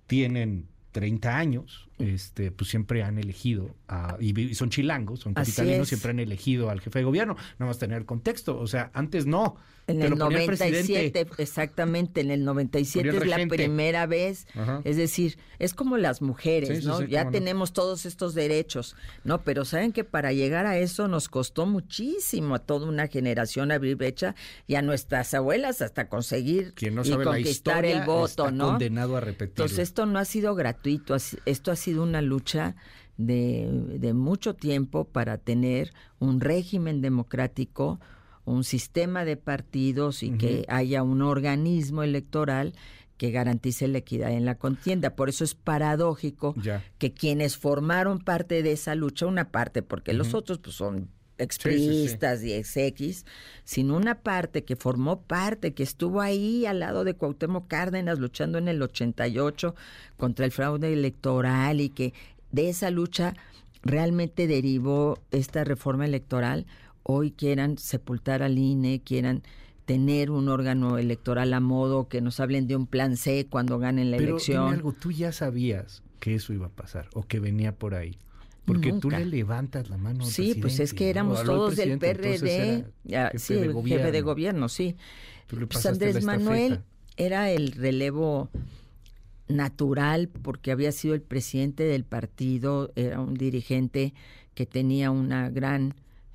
tienen 0.06 0.68
30 0.92 1.36
años, 1.36 1.88
este, 2.02 2.50
pues 2.50 2.68
siempre 2.68 3.02
han 3.04 3.18
elegido, 3.18 3.74
a, 3.86 4.16
y 4.20 4.54
son 4.54 4.70
chilangos, 4.70 5.20
son 5.20 5.34
capitalinos, 5.34 5.88
siempre 5.88 6.10
han 6.10 6.18
elegido 6.18 6.68
al 6.68 6.80
jefe 6.80 6.98
de 6.98 7.04
gobierno. 7.04 7.34
No 7.34 7.66
vamos 7.66 7.76
a 7.76 7.80
tener 7.80 8.04
contexto, 8.04 8.58
o 8.58 8.66
sea, 8.66 8.90
antes 8.92 9.26
no. 9.26 9.56
En 9.88 10.00
el 10.00 10.16
97, 10.16 11.26
exactamente, 11.38 12.20
en 12.20 12.30
el 12.30 12.44
97 12.44 13.08
es 13.08 13.26
la 13.26 13.46
primera 13.48 14.06
vez. 14.06 14.46
Es 14.84 14.96
decir, 14.96 15.38
es 15.58 15.74
como 15.74 15.96
las 15.96 16.22
mujeres, 16.22 16.84
¿no? 16.84 17.02
ya 17.02 17.30
tenemos 17.30 17.72
todos 17.72 18.06
estos 18.06 18.34
derechos, 18.34 18.96
¿no? 19.24 19.42
Pero 19.42 19.64
saben 19.64 19.92
que 19.92 20.04
para 20.04 20.32
llegar 20.32 20.66
a 20.66 20.78
eso 20.78 21.08
nos 21.08 21.28
costó 21.28 21.66
muchísimo 21.66 22.54
a 22.54 22.58
toda 22.60 22.88
una 22.88 23.08
generación 23.08 23.72
abrir 23.72 23.96
brecha 23.96 24.36
y 24.68 24.76
a 24.76 24.82
nuestras 24.82 25.34
abuelas 25.34 25.82
hasta 25.82 26.08
conseguir 26.08 26.74
no 26.92 27.02
y 27.04 27.10
conquistar 27.10 27.84
el 27.84 28.02
voto, 28.02 28.50
¿no? 28.50 28.70
condenado 28.70 29.16
a 29.16 29.20
repetir. 29.20 29.50
Entonces 29.50 29.80
esto 29.80 30.06
no 30.06 30.18
ha 30.20 30.24
sido 30.24 30.54
gratuito, 30.54 31.16
esto 31.16 31.70
ha 31.72 31.76
sido 31.76 31.91
una 31.98 32.22
lucha 32.22 32.76
de, 33.16 34.12
mucho 34.14 34.54
tiempo 34.54 35.04
para 35.04 35.38
tener 35.38 35.92
un 36.18 36.40
régimen 36.40 37.00
democrático, 37.00 38.00
un 38.44 38.64
sistema 38.64 39.24
de 39.24 39.36
partidos 39.36 40.22
y 40.22 40.32
que 40.32 40.64
haya 40.68 41.02
un 41.02 41.22
organismo 41.22 42.02
electoral 42.02 42.74
que 43.16 43.30
garantice 43.30 43.86
la 43.86 43.98
equidad 43.98 44.32
en 44.32 44.44
la 44.44 44.56
contienda. 44.56 45.14
Por 45.14 45.28
eso 45.28 45.44
es 45.44 45.54
paradójico 45.54 46.54
que 46.98 47.12
quienes 47.12 47.56
formaron 47.56 48.18
parte 48.18 48.62
de 48.62 48.72
esa 48.72 48.94
lucha, 48.94 49.26
una 49.26 49.50
parte, 49.50 49.82
porque 49.82 50.12
los 50.12 50.34
otros 50.34 50.58
pues 50.58 50.74
son 50.74 51.08
expriistas 51.42 52.42
y 52.42 52.52
ex 52.52 52.76
X, 52.76 53.26
sino 53.64 53.96
una 53.96 54.16
parte 54.16 54.64
que 54.64 54.76
formó 54.76 55.22
parte, 55.22 55.74
que 55.74 55.82
estuvo 55.82 56.20
ahí 56.20 56.66
al 56.66 56.80
lado 56.80 57.04
de 57.04 57.14
Cuauhtémoc 57.14 57.68
Cárdenas 57.68 58.18
luchando 58.18 58.58
en 58.58 58.68
el 58.68 58.82
88 58.82 59.74
contra 60.16 60.44
el 60.44 60.52
fraude 60.52 60.92
electoral 60.92 61.80
y 61.80 61.88
que 61.88 62.14
de 62.50 62.68
esa 62.68 62.90
lucha 62.90 63.34
realmente 63.82 64.46
derivó 64.46 65.18
esta 65.30 65.64
reforma 65.64 66.04
electoral, 66.04 66.66
hoy 67.02 67.32
quieran 67.32 67.78
sepultar 67.78 68.42
al 68.42 68.58
INE, 68.58 69.02
quieran 69.04 69.42
tener 69.84 70.30
un 70.30 70.48
órgano 70.48 70.98
electoral 70.98 71.52
a 71.52 71.60
modo, 71.60 72.08
que 72.08 72.20
nos 72.20 72.40
hablen 72.40 72.66
de 72.66 72.76
un 72.76 72.86
plan 72.86 73.16
C 73.16 73.46
cuando 73.50 73.78
ganen 73.78 74.10
la 74.10 74.16
Pero 74.16 74.30
elección. 74.36 74.72
algo, 74.72 74.92
tú 74.92 75.10
ya 75.10 75.32
sabías 75.32 76.02
que 76.20 76.34
eso 76.34 76.52
iba 76.52 76.66
a 76.66 76.70
pasar 76.70 77.08
o 77.14 77.24
que 77.24 77.40
venía 77.40 77.72
por 77.72 77.94
ahí. 77.94 78.16
Porque 78.64 78.92
tú 78.92 79.10
le 79.10 79.24
levantas 79.24 79.90
la 79.90 79.96
mano. 79.96 80.24
sí, 80.24 80.54
pues 80.54 80.78
es 80.80 80.94
que 80.94 81.10
éramos 81.10 81.42
todos 81.44 81.76
del 81.76 81.98
PRD, 81.98 82.86
sí, 83.36 83.54
el 83.54 83.74
jefe 83.84 84.12
de 84.12 84.20
gobierno, 84.20 84.68
sí. 84.68 84.96
Pues 85.48 85.84
Andrés 85.86 86.24
Manuel 86.24 86.82
era 87.16 87.50
el 87.50 87.72
relevo 87.72 88.48
natural 89.48 90.28
porque 90.28 90.70
había 90.70 90.92
sido 90.92 91.14
el 91.14 91.22
presidente 91.22 91.82
del 91.82 92.04
partido, 92.04 92.92
era 92.94 93.20
un 93.20 93.34
dirigente 93.34 94.14
que 94.54 94.66
tenía 94.66 95.10
una 95.10 95.50
gran 95.50 95.94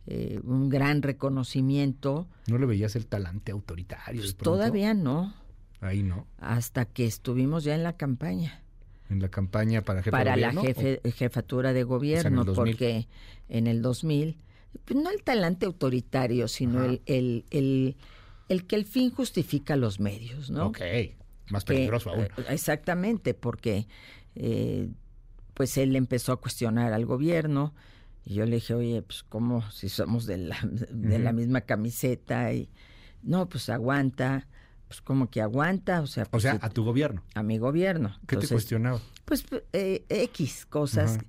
eh, 0.10 0.40
un 0.44 0.70
gran 0.70 1.02
reconocimiento. 1.02 2.28
¿No 2.48 2.58
le 2.58 2.66
veías 2.66 2.96
el 2.96 3.08
talante 3.08 3.52
autoritario? 3.52 4.22
Pues 4.22 4.38
todavía 4.38 4.94
no. 4.94 5.34
Ahí 5.82 6.02
no. 6.02 6.28
Hasta 6.38 6.86
que 6.86 7.06
estuvimos 7.06 7.66
ya 7.66 7.76
en 7.76 7.84
la 7.84 7.98
campaña 7.98 8.64
en 9.10 9.22
la 9.22 9.30
campaña 9.30 9.82
para 9.82 10.02
para 10.04 10.36
la 10.36 10.54
jefatura 11.16 11.74
de 11.74 11.84
gobierno, 11.84 12.46
porque 12.46 13.08
en 13.50 13.68
el 13.68 13.82
2000, 13.82 14.38
pues, 14.86 15.00
no 15.00 15.10
el 15.10 15.24
talante 15.24 15.66
autoritario, 15.66 16.48
sino 16.48 16.84
el, 16.84 17.02
el, 17.06 17.96
el, 18.50 18.66
que 18.66 18.76
el 18.76 18.86
fin 18.86 19.12
justifica 19.12 19.76
los 19.76 20.00
medios, 20.00 20.50
¿no? 20.50 20.68
Ok, 20.68 20.80
más 21.50 21.64
peligroso 21.64 22.10
aún. 22.10 22.24
Eh, 22.24 22.30
exactamente, 22.50 23.34
porque 23.34 23.88
eh, 24.36 24.90
pues 25.54 25.78
él 25.78 25.96
empezó 25.96 26.34
a 26.34 26.42
cuestionar 26.42 26.94
al 26.94 27.06
gobierno 27.06 27.74
y 28.26 28.36
yo 28.36 28.46
le 28.46 28.56
dije, 28.56 28.74
oye, 28.74 29.02
pues 29.02 29.24
cómo 29.24 29.70
si 29.72 29.90
somos 29.90 30.26
de 30.26 30.38
la, 30.38 30.60
de 30.64 31.20
la 31.20 31.32
misma 31.32 31.62
camiseta 31.62 32.52
y 32.54 32.70
no, 33.24 33.48
pues 33.48 33.70
aguanta 33.70 34.48
pues 34.88 35.02
como 35.02 35.30
que 35.30 35.42
aguanta, 35.42 36.02
o 36.02 36.08
sea... 36.08 36.28
o 36.32 36.40
sea, 36.40 36.58
a 36.62 36.70
tu 36.70 36.84
gobierno. 36.84 37.24
A 37.36 37.44
mi 37.44 37.58
gobierno. 37.58 38.18
¿Qué 38.28 38.38
te 38.38 38.48
cuestionaba? 38.48 39.00
Pues 39.26 39.46
eh, 39.74 40.06
X 40.10 40.66
cosas 40.66 41.20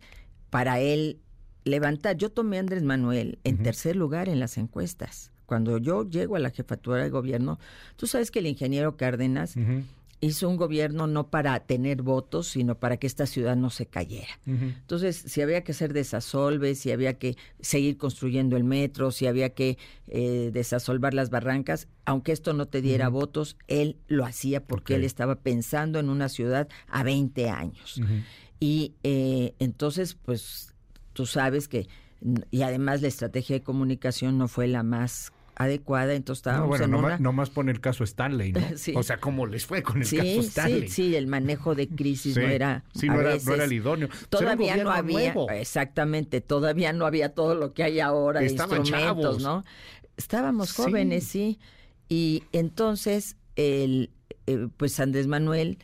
para 0.51 0.81
él 0.81 1.19
levantar. 1.65 2.17
Yo 2.17 2.31
tomé 2.31 2.59
a 2.59 2.61
Andrés 2.61 2.83
Manuel 2.83 3.39
en 3.45 3.63
tercer 3.63 3.97
lugar 3.97 4.29
en 4.29 4.41
las 4.41 4.59
encuestas. 4.59 5.33
Cuando 5.47 5.79
yo 5.79 6.09
llego 6.09 6.37
a 6.37 6.39
la 6.39 6.51
jefatura 6.51 7.03
de 7.03 7.11
gobierno, 7.11 7.59
tú 7.97 8.07
sabes 8.07 8.31
que 8.31 8.39
el 8.41 8.47
ingeniero 8.47 8.97
Cárdenas 8.97 9.55
hizo 10.21 10.49
un 10.49 10.57
gobierno 10.57 11.07
no 11.07 11.29
para 11.29 11.59
tener 11.61 12.03
votos, 12.03 12.49
sino 12.49 12.75
para 12.77 12.97
que 12.97 13.07
esta 13.07 13.27
ciudad 13.27 13.57
no 13.57 13.71
se 13.71 13.87
cayera. 13.87 14.41
Entonces, 14.47 15.17
si 15.17 15.41
había 15.41 15.63
que 15.63 15.73
hacer 15.73 15.93
desasolves, 15.93 16.81
si 16.81 16.91
había 16.91 17.19
que 17.19 17.37
seguir 17.61 17.97
construyendo 17.97 18.57
el 18.57 18.65
metro, 18.65 19.11
si 19.11 19.27
había 19.27 19.51
que 19.51 19.79
eh, 20.09 20.51
desasolvar 20.53 21.15
las 21.15 21.31
barrancas, 21.31 21.89
aunque 22.05 22.33
esto 22.33 22.53
no 22.53 22.67
te 22.67 22.83
diera 22.83 23.09
votos, 23.09 23.57
él 23.69 23.97
lo 24.09 24.25
hacía 24.25 24.65
porque 24.67 24.97
él 24.97 25.05
estaba 25.05 25.37
pensando 25.37 25.99
en 25.99 26.09
una 26.09 26.29
ciudad 26.29 26.69
a 26.89 27.03
20 27.03 27.49
años. 27.49 28.01
Y 28.61 28.95
eh, 29.05 29.55
entonces, 29.59 30.15
pues, 30.15 30.75
tú 31.13 31.27
sabes 31.27 31.69
que, 31.69 31.87
y 32.51 32.63
además 32.63 33.03
la 33.03 33.09
estrategia 33.09 33.55
de 33.55 33.63
comunicación 33.63 34.37
no 34.37 34.49
fue 34.49 34.67
la 34.67 34.83
más 34.83 35.33
adecuada, 35.59 36.15
entonces 36.15 36.39
estábamos 36.39 36.81
no, 36.81 37.01
bueno, 37.01 37.19
no 37.19 37.33
más 37.33 37.51
pone 37.51 37.73
el 37.73 37.81
caso 37.81 38.05
Stanley, 38.05 38.53
¿no? 38.53 38.61
O 38.95 39.03
sea, 39.03 39.19
¿cómo 39.19 39.45
les 39.45 39.67
fue 39.67 39.83
con 39.83 40.01
el 40.01 40.09
caso 40.09 40.41
Stanley? 40.41 40.83
Sí, 40.83 41.09
sí, 41.11 41.17
el 41.17 41.27
manejo 41.27 41.75
de 41.75 41.89
crisis 41.89 42.37
no 42.37 42.45
era 42.45 42.85
Sí, 42.95 43.09
no, 43.09 43.21
era, 43.21 43.37
no 43.45 43.55
era 43.55 43.65
el 43.65 43.73
idóneo. 43.73 44.09
Todavía 44.31 44.77
no 44.77 44.91
había, 44.91 45.35
exactamente, 45.53 46.41
todavía 46.41 46.93
no 46.93 47.07
había 47.07 47.35
todo 47.35 47.57
lo 47.57 47.75
que 47.75 47.83
hay 47.83 47.99
ahora, 47.99 48.43
instrumentos, 48.43 49.43
¿no? 49.43 49.65
Estábamos 50.17 50.73
jóvenes, 50.73 51.25
sí. 51.25 51.59
Y 52.09 52.45
entonces, 52.53 53.37
el, 53.57 54.11
eh, 54.47 54.69
pues 54.77 54.99
Andrés 55.01 55.27
Manuel, 55.27 55.79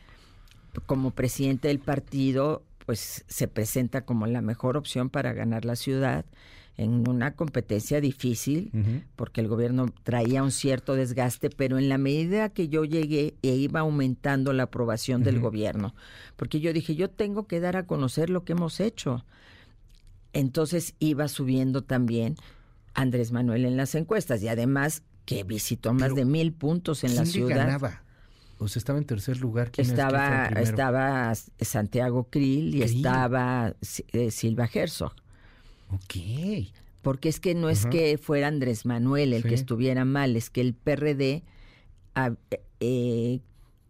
como 0.85 1.11
presidente 1.11 1.67
del 1.67 1.79
partido, 1.79 2.63
pues 2.85 3.25
se 3.27 3.47
presenta 3.49 4.05
como 4.05 4.25
la 4.25 4.41
mejor 4.41 4.77
opción 4.77 5.09
para 5.09 5.33
ganar 5.33 5.65
la 5.65 5.75
ciudad 5.75 6.25
en 6.77 7.07
una 7.07 7.35
competencia 7.35 8.01
difícil, 8.01 8.71
porque 9.15 9.41
el 9.41 9.47
gobierno 9.47 9.87
traía 10.03 10.43
un 10.43 10.51
cierto 10.51 10.95
desgaste, 10.95 11.49
pero 11.49 11.77
en 11.77 11.87
la 11.87 11.97
medida 11.97 12.49
que 12.49 12.67
yo 12.67 12.83
llegué 12.83 13.35
e 13.41 13.55
iba 13.55 13.79
aumentando 13.79 14.51
la 14.51 14.63
aprobación 14.63 15.23
del 15.23 15.39
gobierno, 15.39 15.95
porque 16.35 16.59
yo 16.59 16.73
dije, 16.73 16.95
yo 16.95 17.09
tengo 17.09 17.47
que 17.47 17.59
dar 17.59 17.77
a 17.77 17.85
conocer 17.85 18.29
lo 18.29 18.43
que 18.43 18.53
hemos 18.53 18.79
hecho. 18.79 19.25
Entonces 20.33 20.95
iba 20.99 21.29
subiendo 21.29 21.81
también 21.81 22.35
Andrés 22.93 23.31
Manuel 23.31 23.65
en 23.65 23.77
las 23.77 23.95
encuestas 23.95 24.43
y 24.43 24.49
además 24.49 25.03
que 25.23 25.43
visitó 25.43 25.93
más 25.93 26.13
de 26.13 26.25
mil 26.25 26.51
puntos 26.53 27.05
en 27.05 27.15
la 27.15 27.25
ciudad. 27.25 27.57
ganaba? 27.57 28.03
O 28.57 28.67
sea, 28.67 28.79
estaba 28.79 28.99
en 28.99 29.05
tercer 29.05 29.39
lugar. 29.39 29.71
estaba, 29.77 30.47
estaba 30.47 31.33
Santiago 31.59 32.29
Krill 32.29 32.75
y 32.75 32.83
estaba 32.83 33.75
eh, 34.11 34.31
Silva 34.31 34.69
Herzog. 34.73 35.13
Ok. 35.95 36.73
Porque 37.01 37.29
es 37.29 37.39
que 37.39 37.53
no 37.53 37.69
es 37.69 37.85
que 37.85 38.17
fuera 38.17 38.47
Andrés 38.47 38.85
Manuel 38.85 39.33
el 39.33 39.43
que 39.43 39.53
estuviera 39.53 40.05
mal, 40.05 40.35
es 40.35 40.49
que 40.49 40.61
el 40.61 40.73
PRD, 40.73 41.43
eh, 42.79 43.39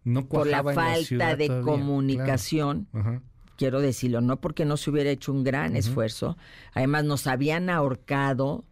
no 0.04 0.26
por 0.26 0.46
la 0.46 0.62
falta 0.62 1.34
de 1.34 1.62
comunicación, 1.62 2.88
quiero 3.56 3.80
decirlo, 3.80 4.20
no 4.20 4.40
porque 4.40 4.66
no 4.66 4.76
se 4.76 4.90
hubiera 4.90 5.10
hecho 5.10 5.32
un 5.32 5.44
gran 5.44 5.76
esfuerzo, 5.76 6.36
además 6.74 7.04
nos 7.04 7.26
habían 7.26 7.70
ahorcado 7.70 8.64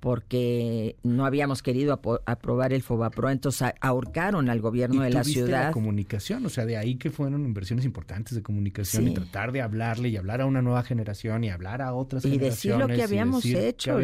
porque 0.00 0.96
no 1.02 1.26
habíamos 1.26 1.62
querido 1.62 2.00
aprobar 2.24 2.72
el 2.72 2.82
FOBAPRO, 2.82 3.30
entonces 3.30 3.72
ahorcaron 3.80 4.48
al 4.48 4.60
gobierno 4.60 5.02
de 5.02 5.10
la 5.10 5.24
ciudad. 5.24 5.66
La 5.66 5.72
comunicación, 5.72 6.44
o 6.46 6.48
sea, 6.48 6.64
de 6.64 6.78
ahí 6.78 6.96
que 6.96 7.10
fueron 7.10 7.44
inversiones 7.44 7.84
importantes 7.84 8.34
de 8.34 8.42
comunicación 8.42 9.08
y 9.08 9.14
tratar 9.14 9.52
de 9.52 9.60
hablarle 9.60 10.08
y 10.08 10.16
hablar 10.16 10.40
a 10.40 10.46
una 10.46 10.62
nueva 10.62 10.82
generación 10.82 11.44
y 11.44 11.50
hablar 11.50 11.82
a 11.82 11.92
otras 11.92 12.24
y 12.24 12.30
generaciones. 12.30 12.56
Decir 12.56 12.76
lo 12.76 12.88
que 12.88 13.02
habíamos 13.02 13.44
hecho, 13.44 13.98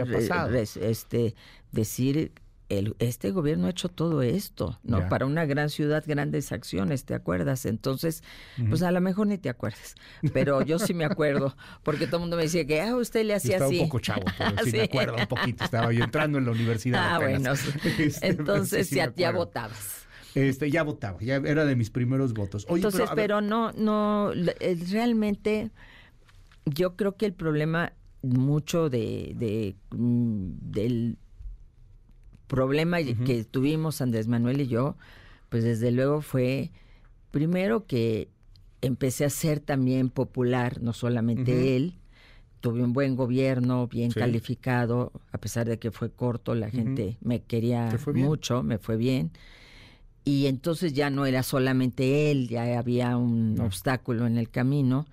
este, 0.80 1.34
decir 1.72 2.32
el, 2.68 2.96
este 2.98 3.30
gobierno 3.30 3.66
ha 3.66 3.70
hecho 3.70 3.88
todo 3.88 4.22
esto, 4.22 4.78
¿no? 4.82 5.08
Para 5.08 5.26
una 5.26 5.44
gran 5.46 5.70
ciudad, 5.70 6.02
grandes 6.06 6.50
acciones, 6.52 7.04
¿te 7.04 7.14
acuerdas? 7.14 7.64
Entonces, 7.66 8.22
pues 8.68 8.82
a 8.82 8.90
lo 8.90 9.00
mejor 9.00 9.28
ni 9.28 9.38
te 9.38 9.48
acuerdas, 9.48 9.94
pero 10.32 10.62
yo 10.62 10.78
sí 10.78 10.92
me 10.94 11.04
acuerdo, 11.04 11.56
porque 11.82 12.06
todo 12.06 12.16
el 12.16 12.20
mundo 12.22 12.36
me 12.36 12.42
decía 12.44 12.66
que, 12.66 12.80
ah, 12.80 12.96
usted 12.96 13.24
le 13.24 13.34
hacía 13.34 13.56
estaba 13.56 13.70
así. 13.70 13.80
un 13.80 13.86
poco 13.86 14.00
chavo, 14.00 14.24
pero 14.36 14.64
sí, 14.64 14.70
Sí. 14.70 14.76
me 14.76 14.82
acuerdo 14.84 15.16
un 15.16 15.26
poquito. 15.26 15.64
Estaba 15.64 15.92
yo 15.92 16.04
entrando 16.04 16.38
en 16.38 16.44
la 16.46 16.50
universidad. 16.52 17.00
Ah, 17.00 17.16
apenas. 17.16 17.64
bueno. 17.64 17.80
Este, 18.06 18.20
pero 18.20 18.40
entonces 18.40 18.88
sí, 18.88 18.96
ya, 18.96 19.12
ya 19.14 19.32
votabas. 19.32 20.06
Este, 20.34 20.70
ya 20.70 20.82
votaba, 20.82 21.18
ya 21.20 21.36
era 21.36 21.64
de 21.64 21.76
mis 21.76 21.88
primeros 21.90 22.34
votos. 22.34 22.66
Oye, 22.68 22.80
Entonces, 22.80 23.08
pero, 23.14 23.14
pero 23.14 23.40
no, 23.40 23.72
no, 23.72 24.32
realmente 24.90 25.70
yo 26.66 26.94
creo 26.94 27.16
que 27.16 27.24
el 27.24 27.32
problema 27.32 27.92
mucho 28.22 28.90
de, 28.90 29.32
de, 29.36 29.76
mm, 29.96 30.50
del 30.60 31.18
problema 32.46 32.98
que 33.02 33.44
tuvimos 33.44 34.00
Andrés 34.00 34.28
Manuel 34.28 34.60
y 34.60 34.66
yo, 34.68 34.96
pues 35.48 35.64
desde 35.64 35.90
luego 35.92 36.20
fue 36.22 36.70
primero 37.30 37.86
que 37.86 38.28
empecé 38.82 39.24
a 39.24 39.30
ser 39.30 39.60
también 39.60 40.10
popular, 40.10 40.80
no 40.82 40.92
solamente 40.92 41.76
él, 41.76 41.94
tuve 42.60 42.82
un 42.82 42.92
buen 42.92 43.16
gobierno, 43.16 43.86
bien 43.88 44.10
Sí. 44.10 44.18
calificado, 44.20 45.12
a 45.32 45.38
pesar 45.38 45.68
de 45.68 45.78
que 45.78 45.90
fue 45.90 46.10
corto, 46.10 46.54
la 46.54 46.70
gente 46.70 47.16
me 47.20 47.40
quería 47.42 47.88
mucho, 48.26 48.62
me 48.62 48.78
fue 48.78 48.96
bien. 48.96 49.30
Y 50.24 50.46
entonces 50.46 50.92
ya 50.92 51.08
no 51.10 51.24
era 51.26 51.42
solamente 51.44 52.30
él, 52.32 52.48
ya 52.48 52.78
había 52.78 53.16
un 53.16 53.54
No. 53.56 53.64
obstáculo 53.66 54.26
en 54.26 54.36
el 54.38 54.50
camino. 54.50 55.06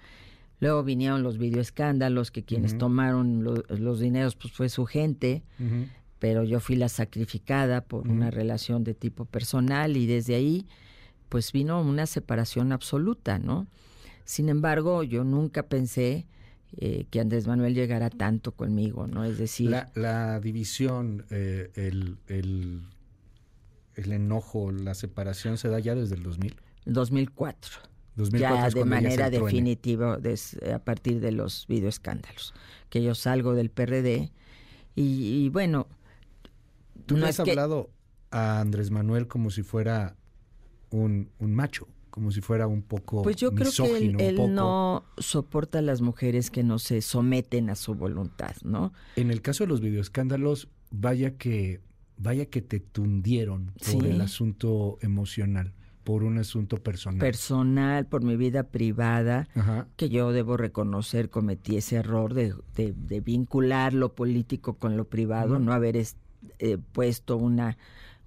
Luego 0.60 0.84
vinieron 0.84 1.22
los 1.24 1.38
videoescándalos, 1.38 2.32
que 2.32 2.44
quienes 2.44 2.78
tomaron 2.78 3.44
lo- 3.44 3.64
los 3.70 4.00
dineros 4.00 4.36
pues 4.36 4.54
fue 4.54 4.70
su 4.70 4.86
gente, 4.86 5.44
pero 6.24 6.46
yo 6.46 6.62
fui 6.62 6.78
la 6.78 6.88
sacrificada 6.88 7.82
por 7.82 8.08
una 8.08 8.32
relación 8.32 8.86
de 8.86 8.94
tipo 8.94 9.26
personal 9.26 9.98
y 9.98 10.06
desde 10.08 10.36
ahí 10.36 10.66
pues 11.28 11.52
vino 11.52 11.82
una 11.82 12.06
separación 12.06 12.72
absoluta, 12.72 13.40
¿no? 13.40 13.68
Sin 14.24 14.48
embargo, 14.48 15.04
yo 15.04 15.26
nunca 15.26 15.64
pensé 15.64 16.26
eh, 16.78 17.08
que 17.12 17.20
Andrés 17.20 17.46
Manuel 17.46 17.74
llegara 17.76 18.10
tanto 18.10 18.54
conmigo, 18.54 19.06
¿no? 19.06 19.26
Es 19.26 19.38
decir, 19.38 19.70
La, 19.70 19.92
la 19.96 20.40
división, 20.40 21.26
eh, 21.30 21.72
el, 21.76 22.16
el, 22.28 22.84
el 23.96 24.12
enojo, 24.14 24.72
la 24.72 24.94
separación 24.94 25.58
se 25.58 25.68
da 25.68 25.80
ya 25.80 25.94
desde 25.94 26.16
el 26.16 26.24
2000. 26.24 26.56
2004. 26.86 27.80
2004 28.16 28.58
ya 28.70 28.70
de 28.70 28.86
manera 28.86 29.30
definitiva 29.30 30.18
des- 30.20 30.58
a 30.74 30.80
partir 30.80 31.20
de 31.20 31.34
los 31.34 31.66
videoescándalos, 31.68 32.54
que 32.90 33.04
yo 33.04 33.14
salgo 33.14 33.56
del 33.56 33.70
PRD 33.70 34.32
y, 34.96 35.44
y 35.44 35.50
bueno, 35.50 35.88
Tú 37.06 37.16
no 37.16 37.22
le 37.26 37.30
es 37.30 37.40
has 37.40 37.44
que- 37.46 37.52
hablado 37.52 37.90
a 38.32 38.60
Andrés 38.60 38.92
Manuel 38.92 39.28
como 39.28 39.50
si 39.52 39.62
fuera 39.64 40.16
un, 40.90 41.30
un 41.40 41.54
macho, 41.54 41.88
como 42.10 42.32
si 42.32 42.42
fuera 42.42 42.68
un 42.68 42.82
poco 42.84 43.22
pues 43.24 43.36
yo 43.38 43.54
creo 43.54 43.72
que 43.72 43.84
él, 43.86 43.92
misógino, 44.12 44.20
un 44.20 44.24
él 44.26 44.36
poco. 44.36 44.50
no 44.50 45.04
soporta 45.18 45.80
a 45.80 45.82
las 45.82 46.02
mujeres 46.02 46.50
que 46.52 46.64
no 46.64 46.80
se 46.80 47.02
someten 47.02 47.70
a 47.70 47.76
su 47.76 47.96
voluntad, 47.96 48.56
¿no? 48.64 48.94
En 49.16 49.32
el 49.32 49.42
caso 49.42 49.64
de 49.64 49.68
los 49.70 49.82
videoescándalos, 49.82 50.70
vaya 50.92 51.38
que, 51.38 51.82
vaya 52.18 52.46
que 52.48 52.62
te 52.62 52.80
tundieron 52.80 53.72
por 53.76 53.86
Sí. 53.88 53.98
el 54.04 54.22
asunto 54.22 54.98
emocional, 55.02 55.74
por 56.04 56.24
un 56.24 56.38
asunto 56.38 56.78
personal. 56.78 57.20
Personal, 57.20 58.06
por 58.06 58.24
mi 58.24 58.36
vida 58.36 58.64
privada, 58.64 59.48
Ajá. 59.56 59.88
que 59.96 60.10
yo 60.10 60.32
debo 60.32 60.58
reconocer 60.58 61.30
cometí 61.30 61.78
ese 61.78 61.96
error 61.98 62.34
de, 62.36 62.54
de- 62.76 62.94
de 62.94 63.22
vincular 63.22 63.94
lo 63.94 64.14
político 64.14 64.76
con 64.76 64.98
lo 64.98 65.06
privado, 65.08 65.56
Ujú. 65.56 65.64
no 65.64 65.74
haber 65.74 65.98
es- 65.98 66.18
eh, 66.60 66.78
puesto 66.92 67.38
una, 67.38 67.78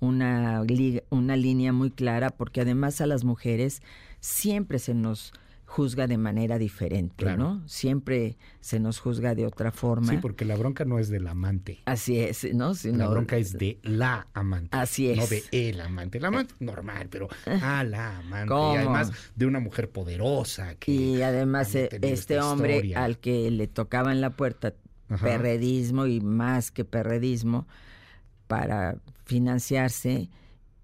una, 0.00 0.62
una 1.10 1.36
línea 1.36 1.72
muy 1.72 1.90
clara, 1.90 2.30
porque 2.30 2.60
además 2.60 3.00
a 3.00 3.06
las 3.06 3.24
mujeres 3.24 3.82
siempre 4.20 4.78
se 4.78 4.94
nos 4.94 5.32
juzga 5.68 6.06
de 6.06 6.16
manera 6.16 6.58
diferente, 6.58 7.16
Claro. 7.24 7.38
¿no? 7.38 7.68
Siempre 7.68 8.38
se 8.60 8.78
nos 8.78 9.00
juzga 9.00 9.34
de 9.34 9.46
otra 9.46 9.72
forma. 9.72 10.12
Sí, 10.12 10.18
porque 10.22 10.44
la 10.44 10.54
bronca 10.56 10.84
no 10.84 11.00
es 11.00 11.08
del 11.08 11.26
amante. 11.26 11.80
Así 11.86 12.20
es, 12.20 12.44
¿no? 12.54 12.68
La 12.68 12.74
Sino- 12.74 13.10
bronca 13.10 13.36
es 13.36 13.52
de 13.52 13.80
la 13.82 14.28
amante. 14.32 14.68
Así 14.76 15.10
es. 15.10 15.18
No 15.18 15.26
de 15.26 15.42
el 15.50 15.80
amante. 15.80 16.18
El 16.18 16.24
amante 16.24 16.54
normal, 16.60 17.08
pero 17.10 17.28
a 17.62 17.82
la 17.82 18.18
amante. 18.18 18.48
¿Cómo? 18.48 18.74
Y 18.74 18.76
además 18.76 19.10
de 19.34 19.46
una 19.46 19.58
mujer 19.58 19.90
poderosa 19.90 20.76
que... 20.76 20.92
Y 20.92 21.22
además 21.22 21.74
este 21.74 22.38
hombre 22.40 22.94
al 22.94 23.18
que 23.18 23.50
le 23.50 23.66
tocaba 23.66 24.12
en 24.12 24.20
la 24.20 24.30
puerta 24.30 24.72
Ajá. 25.08 25.24
perredismo 25.26 26.06
y 26.06 26.20
más 26.20 26.70
que 26.70 26.84
perredismo 26.84 27.66
para 28.46 28.96
financiarse 29.24 30.28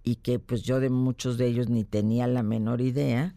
y 0.04 0.16
que 0.16 0.38
pues 0.38 0.62
yo 0.62 0.80
de 0.80 0.90
muchos 0.90 1.38
de 1.38 1.46
ellos 1.46 1.68
ni 1.68 1.84
tenía 1.84 2.26
la 2.26 2.42
menor 2.42 2.80
idea, 2.80 3.34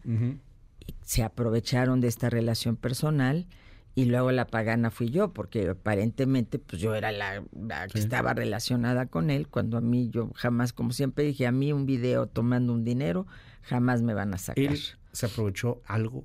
se 1.02 1.22
aprovecharon 1.22 2.00
de 2.00 2.08
esta 2.08 2.28
relación 2.30 2.76
personal 2.76 3.46
y 3.94 4.04
luego 4.06 4.30
la 4.30 4.46
pagana 4.46 4.90
fui 4.90 5.08
yo, 5.10 5.32
porque 5.32 5.70
aparentemente 5.70 6.58
pues 6.58 6.82
yo 6.82 6.94
era 6.94 7.12
la, 7.12 7.42
la 7.52 7.86
que 7.86 7.98
Sí. 7.98 8.04
estaba 8.04 8.34
relacionada 8.34 9.06
con 9.06 9.30
él, 9.30 9.48
cuando 9.48 9.78
a 9.78 9.80
mí 9.80 10.10
yo 10.10 10.30
jamás, 10.34 10.72
como 10.72 10.92
siempre 10.92 11.24
dije, 11.24 11.46
a 11.46 11.52
mí 11.52 11.72
un 11.72 11.86
video 11.86 12.26
tomando 12.26 12.72
un 12.74 12.84
dinero 12.84 13.26
jamás 13.62 14.02
me 14.02 14.12
van 14.12 14.34
a 14.34 14.38
sacar. 14.38 14.62
Él 14.64 14.78
se 15.12 15.26
aprovechó 15.26 15.80
algo 15.86 16.24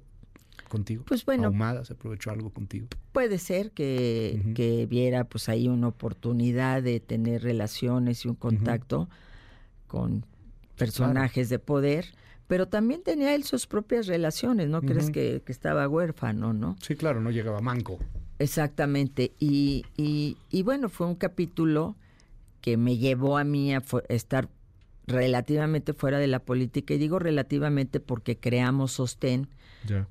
contigo. 0.72 1.04
Pues 1.06 1.24
bueno. 1.26 1.48
Ahumada 1.48 1.86
se 1.86 1.94
aprovechó 1.94 2.32
algo 2.32 2.50
contigo. 2.50 2.88
Puede 3.12 3.38
ser 3.38 3.72
que, 3.72 4.42
que 4.56 4.88
viera 4.88 5.26
pues 5.26 5.50
ahí 5.50 5.68
una 5.68 5.90
oportunidad 5.90 6.82
de 6.82 7.00
tener 7.00 7.44
relaciones 7.44 8.26
y 8.26 8.30
un 8.30 8.36
contacto 8.36 9.08
con 9.88 10.26
personajes 10.78 11.50
de 11.50 11.60
poder, 11.60 12.06
pero 12.48 12.68
también 12.68 13.04
tenía 13.04 13.36
él 13.36 13.44
sus 13.44 13.68
propias 13.68 14.08
relaciones, 14.08 14.68
¿no 14.70 14.82
crees 14.82 15.12
que, 15.12 15.44
que 15.46 15.52
estaba 15.52 15.88
huérfano, 15.88 16.54
no? 16.54 16.76
Sí, 16.82 16.96
claro, 16.96 17.22
no 17.22 17.30
llegaba 17.30 17.60
manco. 17.60 18.00
Exactamente, 18.40 19.34
y, 19.38 19.86
y, 19.96 20.38
y 20.50 20.64
bueno, 20.64 20.90
fue 20.90 21.06
un 21.06 21.16
capítulo 21.16 21.96
que 22.62 22.78
me 22.78 22.98
llevó 22.98 23.38
a 23.38 23.44
mí 23.44 23.76
a 23.76 23.84
estar 24.10 24.50
relativamente 25.06 25.94
fuera 25.94 26.18
de 26.18 26.28
la 26.28 26.40
política, 26.40 26.94
y 26.94 26.98
digo 26.98 27.20
relativamente 27.20 28.00
porque 28.00 28.38
creamos 28.38 28.94
sostén, 28.94 29.48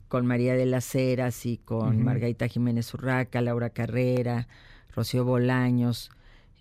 Con 0.09 0.27
María 0.27 0.55
de 0.55 0.67
las 0.67 0.95
Heras 0.95 1.47
y 1.47 1.59
con. 1.59 2.03
Margarita 2.03 2.49
Jiménez 2.49 2.93
Urraca, 2.95 3.41
Laura 3.41 3.71
Carrera, 3.71 4.49
Rocío 4.95 5.25
Bolaños, 5.25 6.11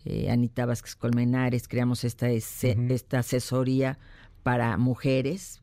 eh, 0.06 0.30
Anita 0.30 0.66
Vázquez 0.66 0.96
Colmenares, 0.96 1.68
creamos 1.68 2.04
esta, 2.04 2.30
esta 2.30 3.20
asesoría 3.20 3.98
para 4.44 4.78
mujeres, 4.78 5.62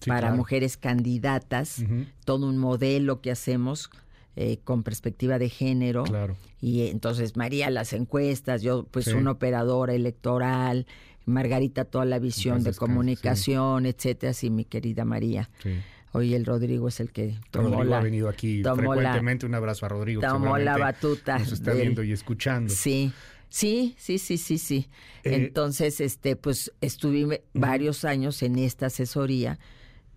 Sí, 0.00 0.08
para 0.10 0.20
claro. 0.22 0.36
mujeres 0.36 0.76
candidatas, 0.76 1.84
todo 2.24 2.48
un 2.48 2.58
modelo 2.58 3.20
que 3.20 3.30
hacemos 3.30 3.88
eh, 4.34 4.58
con 4.64 4.82
perspectiva 4.82 5.38
de 5.38 5.48
género. 5.48 6.02
Claro. 6.04 6.36
Y 6.60 6.80
eh, 6.80 6.90
entonces 6.90 7.36
María 7.36 7.70
las 7.70 7.92
encuestas, 7.92 8.62
yo 8.62 8.84
pues 8.90 9.04
Sí. 9.04 9.12
una 9.12 9.30
operadora 9.32 9.94
electoral, 9.94 10.86
Margarita 11.24 11.84
toda 11.84 12.04
la 12.04 12.18
visión 12.18 12.64
de 12.64 12.72
sí. 12.72 12.78
comunicación, 12.80 13.86
etcétera, 13.86 14.32
sí, 14.32 14.50
mi 14.50 14.64
querida 14.64 15.04
María. 15.04 15.50
Sí. 15.62 15.70
Hoy 16.12 16.34
el 16.34 16.44
Rodrigo 16.44 16.88
es 16.88 17.00
el 17.00 17.10
que 17.10 17.38
tomó 17.50 17.68
Rodrigo 17.70 17.84
la, 17.84 17.98
ha 17.98 18.02
venido 18.02 18.28
aquí 18.28 18.62
tomó 18.62 18.76
la- 18.94 19.00
frecuentemente. 19.00 19.46
Un 19.46 19.54
abrazo 19.54 19.86
a 19.86 19.88
Rodrigo. 19.88 20.20
tomó 20.20 20.58
la 20.58 20.76
batuta 20.76 21.38
Nos 21.38 21.52
está 21.52 21.70
del- 21.72 21.80
viendo 21.82 22.02
y 22.02 22.12
escuchando. 22.12 22.72
Sí, 22.72 23.12
sí, 23.48 23.94
sí, 23.98 24.18
sí, 24.18 24.36
sí, 24.38 24.58
sí. 24.58 24.88
Eh, 25.24 25.34
Entonces, 25.36 26.00
este, 26.00 26.36
pues 26.36 26.72
estuve 26.80 27.44
varios 27.54 28.04
años 28.04 28.42
en 28.42 28.58
esta 28.58 28.86
asesoría. 28.86 29.58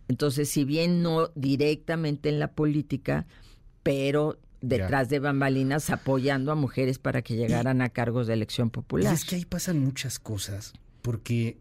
Entonces, 0.08 0.50
si 0.50 0.66
bien 0.66 1.02
no 1.02 1.32
directamente 1.36 2.30
en 2.30 2.40
la 2.40 2.52
política, 2.52 3.26
pero 3.82 4.38
detrás 4.62 5.10
de 5.10 5.20
bambalinas 5.20 5.90
apoyando 5.92 6.52
a 6.52 6.56
mujeres 6.56 7.00
para 7.00 7.22
que 7.22 7.36
llegaran 7.36 7.82
a 7.82 7.90
cargos 7.90 8.28
de 8.28 8.34
elección 8.34 8.70
popular. 8.70 9.14
es 9.14 9.24
que 9.26 9.36
ahí 9.36 9.46
pasan 9.46 9.80
muchas 9.80 10.20
cosas, 10.20 10.74
porque 11.02 11.58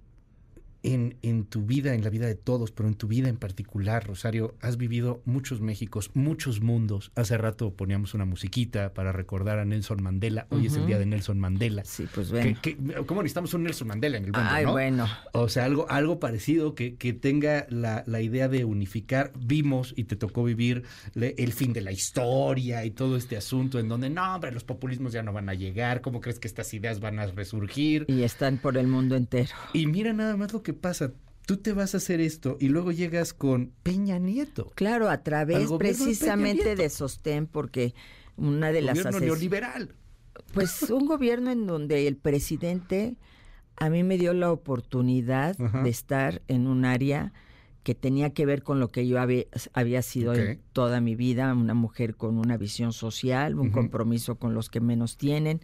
en, 0.84 1.16
en 1.22 1.44
tu 1.46 1.62
vida, 1.62 1.94
en 1.94 2.04
la 2.04 2.10
vida 2.10 2.26
de 2.26 2.36
todos, 2.36 2.70
pero 2.70 2.88
en 2.88 2.94
tu 2.94 3.08
vida 3.08 3.28
en 3.28 3.36
particular, 3.36 4.06
Rosario, 4.06 4.54
has 4.60 4.76
vivido 4.76 5.20
muchos 5.24 5.60
Méxicos, 5.60 6.10
muchos 6.14 6.60
mundos. 6.60 7.10
Hace 7.16 7.36
rato 7.38 7.72
poníamos 7.72 8.14
una 8.14 8.24
musiquita 8.26 8.92
para 8.94 9.10
recordar 9.10 9.58
a 9.58 9.64
Nelson 9.64 10.02
Mandela. 10.02 10.46
Hoy 10.50 10.66
es 10.66 10.76
el 10.76 10.86
día 10.86 10.98
de 10.98 11.06
Nelson 11.06 11.40
Mandela. 11.40 11.84
Sí, 11.84 12.06
pues 12.14 12.30
bueno. 12.30 12.56
Que- 12.62 12.76
¿Cómo 13.06 13.22
necesitamos 13.22 13.54
un 13.54 13.64
Nelson 13.64 13.88
Mandela 13.88 14.18
en 14.18 14.24
el 14.26 14.32
mundo, 14.32 14.48
Ay, 14.50 14.64
no? 14.66 14.72
bueno. 14.72 15.06
O 15.32 15.48
sea, 15.48 15.64
algo, 15.64 15.86
algo 15.90 16.20
parecido 16.20 16.74
que, 16.74 16.96
que 16.96 17.12
tenga 17.14 17.66
la, 17.70 18.04
la 18.06 18.20
idea 18.20 18.48
de 18.48 18.64
unificar. 18.64 19.32
Vimos 19.38 19.94
y 19.96 20.04
te 20.04 20.16
tocó 20.16 20.44
vivir 20.44 20.84
le- 21.14 21.34
el 21.38 21.52
fin 21.54 21.72
de 21.72 21.80
la 21.80 21.92
historia 21.92 22.84
y 22.84 22.90
todo 22.90 23.16
este 23.16 23.36
asunto 23.38 23.78
en 23.78 23.88
donde, 23.88 24.10
no, 24.10 24.34
hombre, 24.34 24.52
los 24.52 24.64
populismos 24.64 25.12
ya 25.12 25.22
no 25.22 25.32
van 25.32 25.48
a 25.48 25.54
llegar. 25.54 26.02
¿Cómo 26.02 26.20
crees 26.20 26.38
que 26.38 26.46
estas 26.48 26.72
ideas 26.74 27.00
van 27.00 27.18
a 27.18 27.26
resurgir? 27.26 28.04
Y 28.08 28.22
están 28.22 28.58
por 28.58 28.76
el 28.76 28.86
mundo 28.86 29.16
entero. 29.16 29.48
Y 29.72 29.86
mira 29.86 30.12
nada 30.12 30.36
más 30.36 30.52
lo 30.52 30.62
que 30.62 30.73
pasa. 30.74 31.12
Tú 31.46 31.58
te 31.58 31.72
vas 31.72 31.94
a 31.94 31.98
hacer 31.98 32.20
esto 32.20 32.56
y 32.58 32.68
luego 32.68 32.90
llegas 32.90 33.34
con 33.34 33.72
Peña 33.82 34.18
Nieto. 34.18 34.72
Claro, 34.74 35.10
a 35.10 35.22
través 35.22 35.68
de 35.68 35.78
precisamente 35.78 36.74
de 36.74 36.88
sostén, 36.88 37.46
porque 37.46 37.94
una 38.36 38.72
de 38.72 38.80
las 38.80 38.96
Gobierno 38.96 39.20
neoliberal. 39.20 39.94
Pues 40.52 40.82
un 40.90 41.06
gobierno 41.06 41.50
en 41.50 41.66
donde 41.66 42.08
el 42.08 42.16
presidente 42.16 43.16
a 43.76 43.90
mí 43.90 44.02
me 44.02 44.18
dio 44.18 44.32
la 44.32 44.52
oportunidad 44.52 45.56
de 45.56 45.90
estar 45.90 46.42
en 46.48 46.66
un 46.66 46.84
área 46.84 47.32
que 47.82 47.94
tenía 47.94 48.30
que 48.30 48.46
ver 48.46 48.62
con 48.62 48.80
lo 48.80 48.90
que 48.90 49.06
yo 49.06 49.20
había, 49.20 49.44
había 49.74 50.00
sido 50.00 50.34
en 50.34 50.60
toda 50.72 51.00
mi 51.00 51.16
vida, 51.16 51.52
una 51.52 51.74
mujer 51.74 52.16
con 52.16 52.38
una 52.38 52.56
visión 52.56 52.92
social, 52.92 53.58
un 53.58 53.70
compromiso 53.70 54.36
con 54.36 54.54
los 54.54 54.70
que 54.70 54.80
menos 54.80 55.18
tienen, 55.18 55.60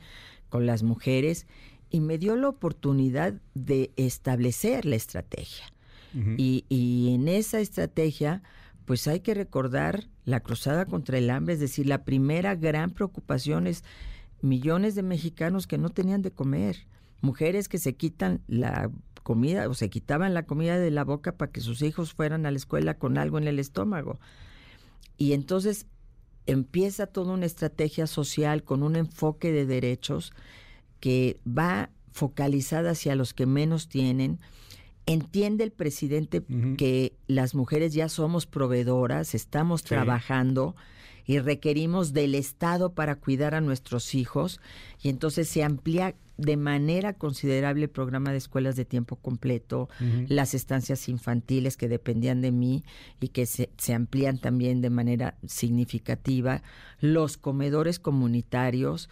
con 0.51 0.67
las 0.67 0.83
mujeres, 0.83 1.47
y 1.91 2.01
me 2.01 2.19
dio 2.19 2.37
la 2.37 2.49
oportunidad 2.49 3.35
de 3.55 3.93
establecer 3.97 4.87
la 4.87 4.97
estrategia. 4.97 5.67
y, 6.37 6.65
y 6.69 7.15
en 7.15 7.29
esa 7.29 7.61
estrategia, 7.61 8.43
pues 8.85 9.07
hay 9.07 9.21
que 9.21 9.33
recordar 9.33 10.09
la 10.25 10.41
cruzada 10.41 10.87
contra 10.87 11.19
el 11.19 11.31
hambre, 11.31 11.55
es 11.55 11.61
decir, 11.61 11.87
la 11.87 12.05
primera 12.05 12.57
gran 12.57 12.91
preocupación 12.91 13.69
es 13.69 13.85
millones 14.43 14.95
de 14.95 15.03
mexicanos 15.03 15.67
que 15.67 15.79
no 15.79 15.91
tenían 15.91 16.23
de 16.23 16.33
comer, 16.33 16.87
mujeres 17.21 17.69
que 17.69 17.79
se 17.79 17.95
quitan 17.95 18.41
la 18.49 18.91
comida 19.23 19.69
o 19.69 19.75
se 19.75 19.91
quitaban 19.91 20.35
la 20.35 20.45
comida 20.45 20.79
de 20.79 20.91
la 20.91 21.05
boca 21.05 21.37
para 21.37 21.53
que 21.53 21.61
sus 21.61 21.83
hijos 21.83 22.15
fueran 22.15 22.47
a 22.47 22.51
la 22.51 22.57
escuela 22.57 22.95
con 22.99 23.19
algo 23.19 23.39
en 23.39 23.47
el 23.47 23.59
estómago. 23.59 24.19
Y 25.17 25.35
entonces 25.35 25.87
empieza 26.47 27.07
toda 27.07 27.35
una 27.35 27.47
estrategia 27.47 28.07
social 28.07 28.65
con 28.65 28.83
un 28.83 28.97
enfoque 28.97 29.53
de 29.53 29.67
derechos 29.67 30.33
que 31.01 31.41
va 31.47 31.91
focalizada 32.13 32.93
hacia 32.93 33.15
los 33.15 33.35
que 33.35 33.47
menos 33.47 33.89
tienen. 33.89 34.39
Entiende 35.07 35.65
el 35.65 35.73
presidente 35.73 36.43
que 36.77 37.15
las 37.27 37.55
mujeres 37.55 37.95
ya 37.95 38.09
somos 38.09 38.47
proveedoras, 38.47 39.35
estamos 39.35 39.83
trabajando 39.83 40.77
y 41.27 41.39
requerimos 41.39 42.13
del 42.13 42.35
Estado 42.35 42.93
para 42.93 43.17
cuidar 43.17 43.55
a 43.55 43.61
nuestros 43.61 44.15
hijos 44.15 44.61
y 45.03 45.09
entonces 45.09 45.49
se 45.49 45.65
amplía 45.65 46.15
de 46.37 46.57
manera 46.57 47.13
considerable 47.13 47.85
el 47.85 47.91
programa 47.91 48.31
de 48.31 48.39
escuelas 48.39 48.75
de 48.75 48.85
tiempo 48.85 49.17
completo, 49.17 49.89
las 50.29 50.55
estancias 50.55 51.09
infantiles 51.09 51.77
que 51.77 51.89
dependían 51.89 52.41
de 52.41 52.51
mí 52.51 52.83
y 53.21 53.29
que 53.29 53.45
se, 53.45 53.69
se, 53.77 53.93
amplían 53.93 54.39
también 54.39 54.81
de 54.81 54.89
manera 54.89 55.37
significativa, 55.47 56.63
los 57.01 57.37
comedores 57.37 57.99
comunitarios 57.99 59.11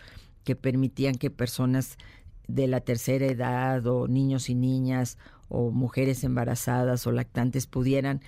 que 0.48 0.56
permitían 0.56 1.16
que 1.16 1.28
personas 1.28 1.98
de 2.46 2.68
la 2.68 2.80
tercera 2.80 3.26
edad 3.26 3.86
o 3.86 4.08
niños 4.08 4.48
y 4.48 4.54
niñas 4.54 5.18
o 5.50 5.70
mujeres 5.70 6.24
embarazadas 6.24 7.06
o 7.06 7.12
lactantes 7.12 7.66
pudieran 7.66 8.22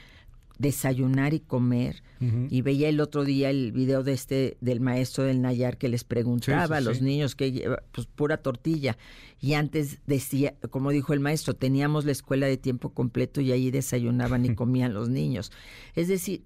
desayunar 0.59 1.33
y 1.33 1.41
comer. 1.41 2.03
Y 2.51 2.61
veía 2.61 2.91
el 2.91 3.01
otro 3.01 3.25
día 3.25 3.49
el 3.49 3.73
video 3.73 4.03
de 4.03 4.13
este 4.13 4.59
del 4.61 4.81
maestro 4.81 5.25
del 5.25 5.41
Nayar 5.41 5.79
que 5.79 5.89
les 5.89 6.05
preguntaba 6.05 6.77
a 6.77 6.81
los 6.83 7.01
niños 7.01 7.35
que 7.35 7.53
lleva 7.53 7.83
pues 7.91 8.07
pura 8.07 8.37
tortilla. 8.37 8.99
Y 9.41 9.55
antes 9.55 10.01
decía, 10.07 10.53
como 10.69 10.91
dijo 10.91 11.15
el 11.15 11.21
maestro, 11.21 11.55
teníamos 11.55 12.05
la 12.05 12.13
escuela 12.13 12.47
de 12.47 12.59
tiempo 12.59 12.91
completo 12.91 13.41
y 13.41 13.51
ahí 13.51 13.71
desayunaban 13.71 14.45
y 14.45 14.55
comían 14.55 14.93
los 14.93 15.09
niños. 15.09 15.53
Es 15.95 16.09
decir, 16.09 16.45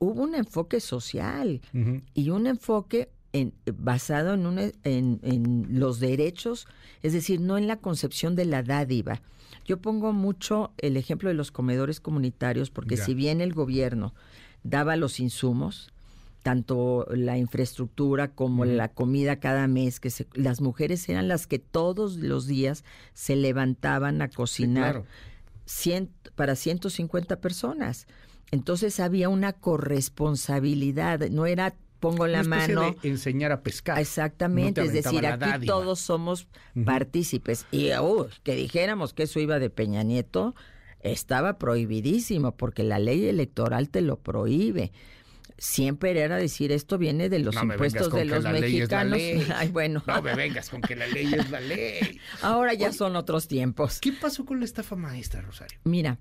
hubo 0.00 0.20
un 0.22 0.34
enfoque 0.34 0.80
social 0.80 1.60
y 2.12 2.30
un 2.30 2.48
enfoque 2.48 3.10
en, 3.36 3.52
basado 3.76 4.34
en, 4.34 4.46
un, 4.46 4.58
en, 4.58 5.20
en 5.22 5.66
los 5.70 6.00
derechos, 6.00 6.66
es 7.02 7.12
decir, 7.12 7.40
no 7.40 7.58
en 7.58 7.66
la 7.66 7.76
concepción 7.76 8.34
de 8.34 8.44
la 8.44 8.62
dádiva. 8.62 9.20
Yo 9.64 9.78
pongo 9.78 10.12
mucho 10.12 10.72
el 10.78 10.96
ejemplo 10.96 11.28
de 11.28 11.34
los 11.34 11.50
comedores 11.50 12.00
comunitarios 12.00 12.70
porque 12.70 12.96
si 12.96 13.14
bien 13.14 13.40
el 13.40 13.52
gobierno 13.52 14.14
daba 14.62 14.96
los 14.96 15.20
insumos, 15.20 15.92
tanto 16.42 17.06
la 17.10 17.36
infraestructura 17.38 18.28
como 18.28 18.64
la 18.64 18.88
comida 18.88 19.40
cada 19.40 19.66
mes, 19.66 19.98
que 19.98 20.12
las 20.34 20.60
mujeres 20.60 21.08
eran 21.08 21.26
las 21.26 21.48
que 21.48 21.58
todos 21.58 22.18
los 22.18 22.46
días 22.46 22.84
se 23.14 23.34
levantaban 23.34 24.22
a 24.22 24.28
cocinar 24.28 25.02
para 26.36 26.54
150 26.54 27.40
personas. 27.40 28.06
Entonces 28.52 29.00
había 29.00 29.28
una 29.28 29.52
corresponsabilidad, 29.52 31.28
no 31.30 31.46
era 31.46 31.74
pongo 31.98 32.26
la 32.26 32.42
mano. 32.42 32.96
De 33.02 33.08
enseñar 33.08 33.52
a 33.52 33.62
pescar. 33.62 33.98
Exactamente, 33.98 34.82
es 34.82 34.92
decir, 34.92 35.26
aquí 35.26 35.66
todos 35.66 36.00
somos 36.00 36.46
partícipes. 36.84 37.66
Y 37.70 37.92
uh, 37.92 38.28
que 38.42 38.54
dijéramos 38.54 39.12
que 39.12 39.24
eso 39.24 39.40
iba 39.40 39.58
de 39.58 39.70
Peña 39.70 40.02
Nieto, 40.02 40.54
estaba 41.00 41.58
prohibidísimo, 41.58 42.56
porque 42.56 42.82
la 42.82 42.98
ley 42.98 43.26
electoral 43.28 43.88
te 43.88 44.00
lo 44.00 44.18
prohíbe. 44.18 44.92
Siempre 45.58 46.18
era 46.20 46.36
decir 46.36 46.70
esto 46.70 46.98
viene 46.98 47.30
de 47.30 47.38
los 47.38 47.56
impuestos 47.56 48.12
de 48.12 48.26
los 48.26 48.44
mexicanos. 48.44 49.18
Ay, 49.54 49.68
bueno. 49.68 50.02
No 50.06 50.20
me 50.20 50.34
vengas 50.34 50.68
con 50.68 50.82
que 50.82 50.94
la 50.94 51.06
ley 51.06 51.32
es 51.32 51.50
la 51.50 51.60
ley. 51.60 52.20
Ahora 52.42 52.74
ya 52.74 52.92
son 52.92 53.16
otros 53.16 53.48
tiempos. 53.48 54.00
¿Qué 54.00 54.12
pasó 54.12 54.44
con 54.44 54.58
la 54.58 54.66
estafa 54.66 54.96
maestra, 54.96 55.40
Rosario? 55.40 55.78
Mira, 55.84 56.18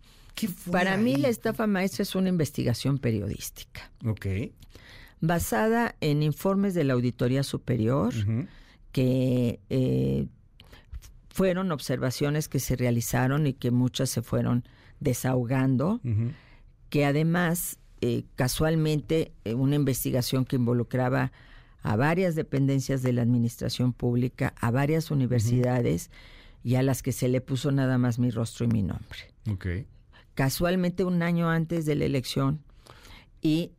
para 0.72 0.96
mí 0.96 1.18
la 1.18 1.28
estafa 1.28 1.68
maestra 1.68 2.04
es 2.04 2.16
una 2.16 2.30
investigación 2.30 2.98
periodística. 2.98 3.92
Ok 4.06 4.26
basada 5.22 5.96
en 6.02 6.24
informes 6.24 6.74
de 6.74 6.84
la 6.84 6.94
Auditoría 6.94 7.44
Superior, 7.44 8.14
que 8.92 9.60
eh, 9.70 10.28
fueron 11.30 11.72
observaciones 11.72 12.48
que 12.48 12.60
se 12.60 12.76
realizaron 12.76 13.48
y 13.48 13.54
que 13.54 13.72
muchas 13.72 14.10
se 14.10 14.22
fueron 14.22 14.64
desahogando, 15.00 16.00
que 16.90 17.06
además, 17.06 17.78
eh, 18.02 18.24
casualmente, 18.36 19.34
eh, 19.44 19.54
una 19.54 19.76
investigación 19.76 20.46
que 20.46 20.56
involucraba 20.56 21.32
a 21.82 21.96
varias 21.96 22.36
dependencias 22.36 23.04
de 23.04 23.14
la 23.14 23.22
administración 23.22 23.94
pública, 23.94 24.54
a 24.60 24.72
varias 24.72 25.12
universidades 25.12 26.10
y 26.64 26.76
a 26.76 26.84
las 26.84 27.04
que 27.04 27.12
se 27.12 27.28
le 27.28 27.42
puso 27.42 27.72
nada 27.72 27.98
más 27.98 28.18
mi 28.18 28.32
rostro 28.32 28.66
y 28.66 28.70
mi 28.70 28.82
nombre. 28.82 29.20
Casualmente 30.34 31.04
un 31.04 31.22
año 31.22 31.50
antes 31.50 31.86
de 31.86 31.96
la 31.96 32.06
elección 32.06 32.62
y 33.42 33.72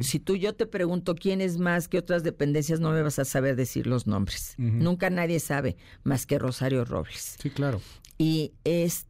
si 0.00 0.20
tú 0.20 0.36
yo 0.36 0.54
te 0.54 0.66
pregunto 0.66 1.14
quién 1.14 1.40
es 1.40 1.58
más 1.58 1.88
que 1.88 1.98
otras 1.98 2.22
dependencias, 2.22 2.80
no 2.80 2.90
me 2.90 3.02
vas 3.02 3.18
a 3.18 3.24
saber 3.24 3.56
decir 3.56 3.86
los 3.86 4.06
nombres. 4.06 4.54
Nunca 4.58 5.10
nadie 5.10 5.40
sabe 5.40 5.76
más 6.04 6.26
que 6.26 6.38
Rosario 6.38 6.84
Robles. 6.84 7.36
Sí, 7.40 7.50
claro. 7.50 7.80
Y 8.18 8.52
es 8.64 9.06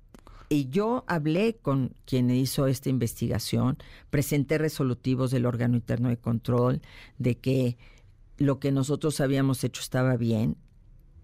y 0.49 0.69
yo 0.69 1.05
hablé 1.09 1.57
con 1.57 1.95
quien 2.05 2.31
hizo 2.31 2.69
esta 2.69 2.89
investigación, 2.89 3.79
presenté 4.11 4.59
resolutivos 4.59 5.31
del 5.31 5.45
órgano 5.45 5.75
interno 5.75 6.09
de 6.09 6.19
control 6.19 6.83
de 7.19 7.37
que 7.37 7.77
lo 8.39 8.61
que 8.61 8.71
nosotros 8.71 9.21
habíamos 9.21 9.65
hecho 9.65 9.81
estaba 9.81 10.17
bien, 10.17 10.57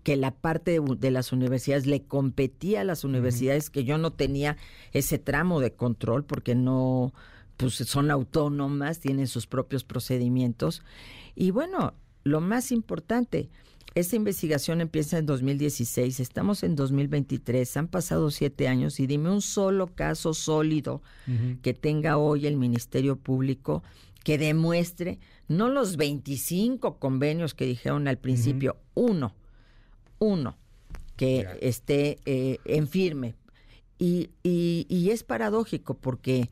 que 0.02 0.16
la 0.16 0.32
parte 0.32 0.80
de, 0.80 1.10
las 1.12 1.32
universidades 1.32 1.86
le 1.86 2.02
competía 2.02 2.80
a 2.80 2.84
las 2.84 3.04
universidades, 3.04 3.70
que 3.70 3.84
yo 3.84 3.98
no 3.98 4.12
tenía 4.12 4.56
ese 4.92 5.18
tramo 5.18 5.60
de 5.60 5.74
control 5.74 6.24
porque 6.24 6.56
no, 6.56 7.14
pues 7.62 7.88
son 7.88 8.10
autónomas, 8.10 9.00
tienen 9.00 9.26
sus 9.26 9.46
propios 9.46 9.84
procedimientos. 9.84 10.82
Y 11.34 11.50
bueno, 11.50 11.94
lo 12.24 12.40
más 12.40 12.72
importante, 12.72 13.48
esta 13.94 14.16
investigación 14.16 14.80
empieza 14.80 15.18
en 15.18 15.26
2016, 15.26 16.20
estamos 16.20 16.62
en 16.62 16.76
2023, 16.76 17.76
han 17.76 17.88
pasado 17.88 18.30
siete 18.30 18.68
años 18.68 19.00
y 19.00 19.06
dime 19.06 19.30
un 19.30 19.42
solo 19.42 19.86
caso 19.86 20.32
sólido 20.32 21.02
que 21.60 21.74
tenga 21.74 22.16
hoy 22.16 22.46
el 22.46 22.56
Ministerio 22.56 23.16
Público 23.16 23.82
que 24.24 24.38
demuestre, 24.38 25.18
no 25.48 25.68
los 25.68 25.96
25 25.96 26.98
convenios 26.98 27.54
que 27.54 27.66
dijeron 27.66 28.08
al 28.08 28.18
principio, 28.18 28.76
uno, 28.94 29.34
uno, 30.18 30.56
que 31.16 31.46
esté 31.60 32.18
eh, 32.24 32.58
en 32.64 32.88
firme. 32.88 33.34
Y, 33.98 34.30
y, 34.42 34.86
y 34.88 35.10
es 35.10 35.22
paradójico 35.22 35.94
porque 35.94 36.50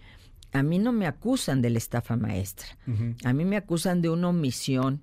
a 0.52 0.62
mí 0.62 0.78
no 0.78 0.92
me 0.92 1.06
acusan 1.06 1.62
de 1.62 1.70
la 1.70 1.78
estafa 1.78 2.16
maestra. 2.16 2.66
A 3.24 3.32
mí 3.32 3.44
me 3.44 3.56
acusan 3.56 4.02
de 4.02 4.08
una 4.08 4.28
omisión 4.28 5.02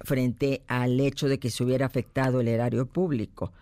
frente 0.00 0.62
al 0.68 1.00
hecho 1.00 1.28
de 1.28 1.38
que 1.38 1.50
se 1.50 1.64
hubiera 1.64 1.86
afectado 1.86 2.40
el 2.40 2.48
erario 2.48 2.86
público. 2.86 3.52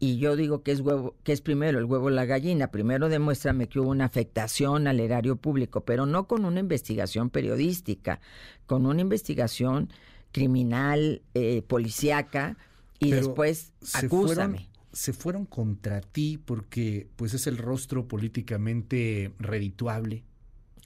Y 0.00 0.18
yo 0.18 0.36
digo 0.36 0.62
que 0.62 0.72
es 0.72 0.80
huevo, 0.80 1.14
que 1.22 1.32
es 1.32 1.40
primero 1.40 1.78
el 1.78 1.84
huevo 1.84 2.06
o 2.06 2.10
la 2.10 2.24
gallina. 2.24 2.70
Primero 2.70 3.08
demuéstrame 3.08 3.68
que 3.68 3.80
hubo 3.80 3.90
una 3.90 4.04
afectación 4.04 4.86
al 4.86 5.00
erario 5.00 5.36
público, 5.36 5.82
pero 5.84 6.04
no 6.04 6.26
con 6.26 6.44
una 6.44 6.60
investigación 6.60 7.30
periodística, 7.30 8.20
con 8.66 8.86
una 8.86 9.00
investigación 9.00 9.88
criminal, 10.32 11.22
eh, 11.34 11.62
policíaca, 11.62 12.56
y 12.98 13.12
después 13.12 13.72
acúsame. 13.92 14.68
se 14.92 15.12
fueron 15.12 15.46
contra 15.46 16.00
ti 16.00 16.40
porque 16.44 17.08
pues 17.16 17.34
es 17.34 17.46
el 17.46 17.56
rostro 17.56 18.06
políticamente 18.08 19.32
redituable 19.38 20.24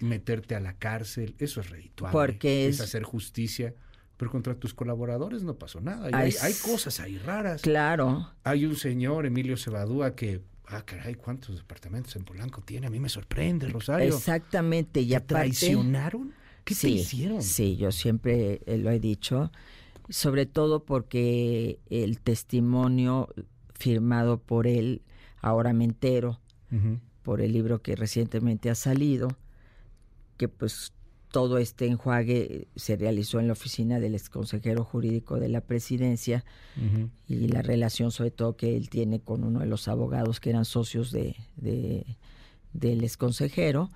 meterte 0.00 0.54
a 0.54 0.60
la 0.60 0.74
cárcel, 0.74 1.34
eso 1.38 1.60
es 1.60 1.70
redituable. 1.70 2.12
Porque 2.12 2.68
es, 2.68 2.80
hacer 2.80 3.02
justicia. 3.02 3.74
Pero 4.16 4.32
contra 4.32 4.56
tus 4.56 4.74
colaboradores 4.74 5.44
no 5.44 5.54
pasó 5.54 5.80
nada. 5.80 6.08
Hay, 6.12 6.34
hay, 6.42 6.54
cosas 6.54 6.98
ahí 6.98 7.18
raras. 7.18 7.62
Claro. 7.62 8.32
Hay 8.42 8.66
un 8.66 8.74
señor, 8.74 9.26
Emilio 9.26 9.56
Cebadúa, 9.56 10.16
que 10.16 10.42
ah, 10.66 10.82
caray, 10.84 11.14
¿cuántos 11.14 11.56
departamentos 11.56 12.16
en 12.16 12.24
Polanco 12.24 12.62
tiene? 12.62 12.88
A 12.88 12.90
mí 12.90 12.98
me 12.98 13.08
sorprende, 13.08 13.68
Rosario. 13.68 14.14
Exactamente. 14.14 15.00
¿Y 15.00 15.18
traicionaron? 15.20 16.32
¿Qué 16.64 16.74
sí, 16.74 16.88
te 16.88 16.92
hicieron? 16.94 17.42
Sí, 17.42 17.76
yo 17.76 17.92
siempre 17.92 18.60
eh, 18.66 18.76
lo 18.76 18.90
he 18.90 19.00
dicho, 19.00 19.50
sobre 20.08 20.46
todo 20.46 20.84
porque 20.84 21.80
el 21.88 22.20
testimonio 22.20 23.28
firmado 23.72 24.38
por 24.38 24.66
él, 24.66 25.02
ahora 25.40 25.72
me 25.72 25.84
entero, 25.84 26.40
por 27.22 27.40
el 27.40 27.52
libro 27.52 27.80
que 27.80 27.96
recientemente 27.96 28.68
ha 28.68 28.74
salido, 28.74 29.28
que 30.38 30.48
pues 30.48 30.92
todo 31.30 31.58
este 31.58 31.86
enjuague 31.86 32.68
se 32.74 32.96
realizó 32.96 33.38
en 33.38 33.48
la 33.48 33.52
oficina 33.52 34.00
del 34.00 34.14
exconsejero 34.14 34.84
jurídico 34.84 35.38
de 35.38 35.48
la 35.48 35.60
presidencia 35.60 36.44
y 37.26 37.48
la 37.48 37.60
relación 37.60 38.10
sobre 38.10 38.30
todo 38.30 38.56
que 38.56 38.76
él 38.76 38.88
tiene 38.88 39.20
con 39.20 39.44
uno 39.44 39.60
de 39.60 39.66
los 39.66 39.88
abogados 39.88 40.40
que 40.40 40.50
eran 40.50 40.64
socios 40.64 41.12
de, 41.12 41.36
del 42.72 43.04
exconsejero 43.04 43.90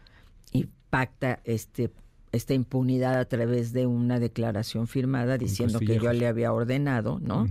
y 0.52 0.68
pacta 0.90 1.40
este 1.44 1.90
esta 2.33 2.55
impunidad 2.55 3.18
a 3.18 3.26
través 3.26 3.72
de 3.72 3.87
una 3.87 4.18
declaración 4.18 4.88
firmada 4.88 5.37
diciendo 5.37 5.78
que 5.81 5.98
yo 5.98 6.12
le 6.14 6.26
había 6.26 6.50
ordenado, 6.52 7.20
¿no? 7.20 7.46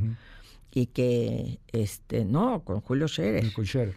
Y 0.73 0.87
que, 0.87 1.59
este, 1.67 2.25
no, 2.25 2.63
con 2.63 2.81
Julio 2.81 3.07
Scherer, 3.07 3.53
con 3.53 3.65
Scherer. 3.65 3.93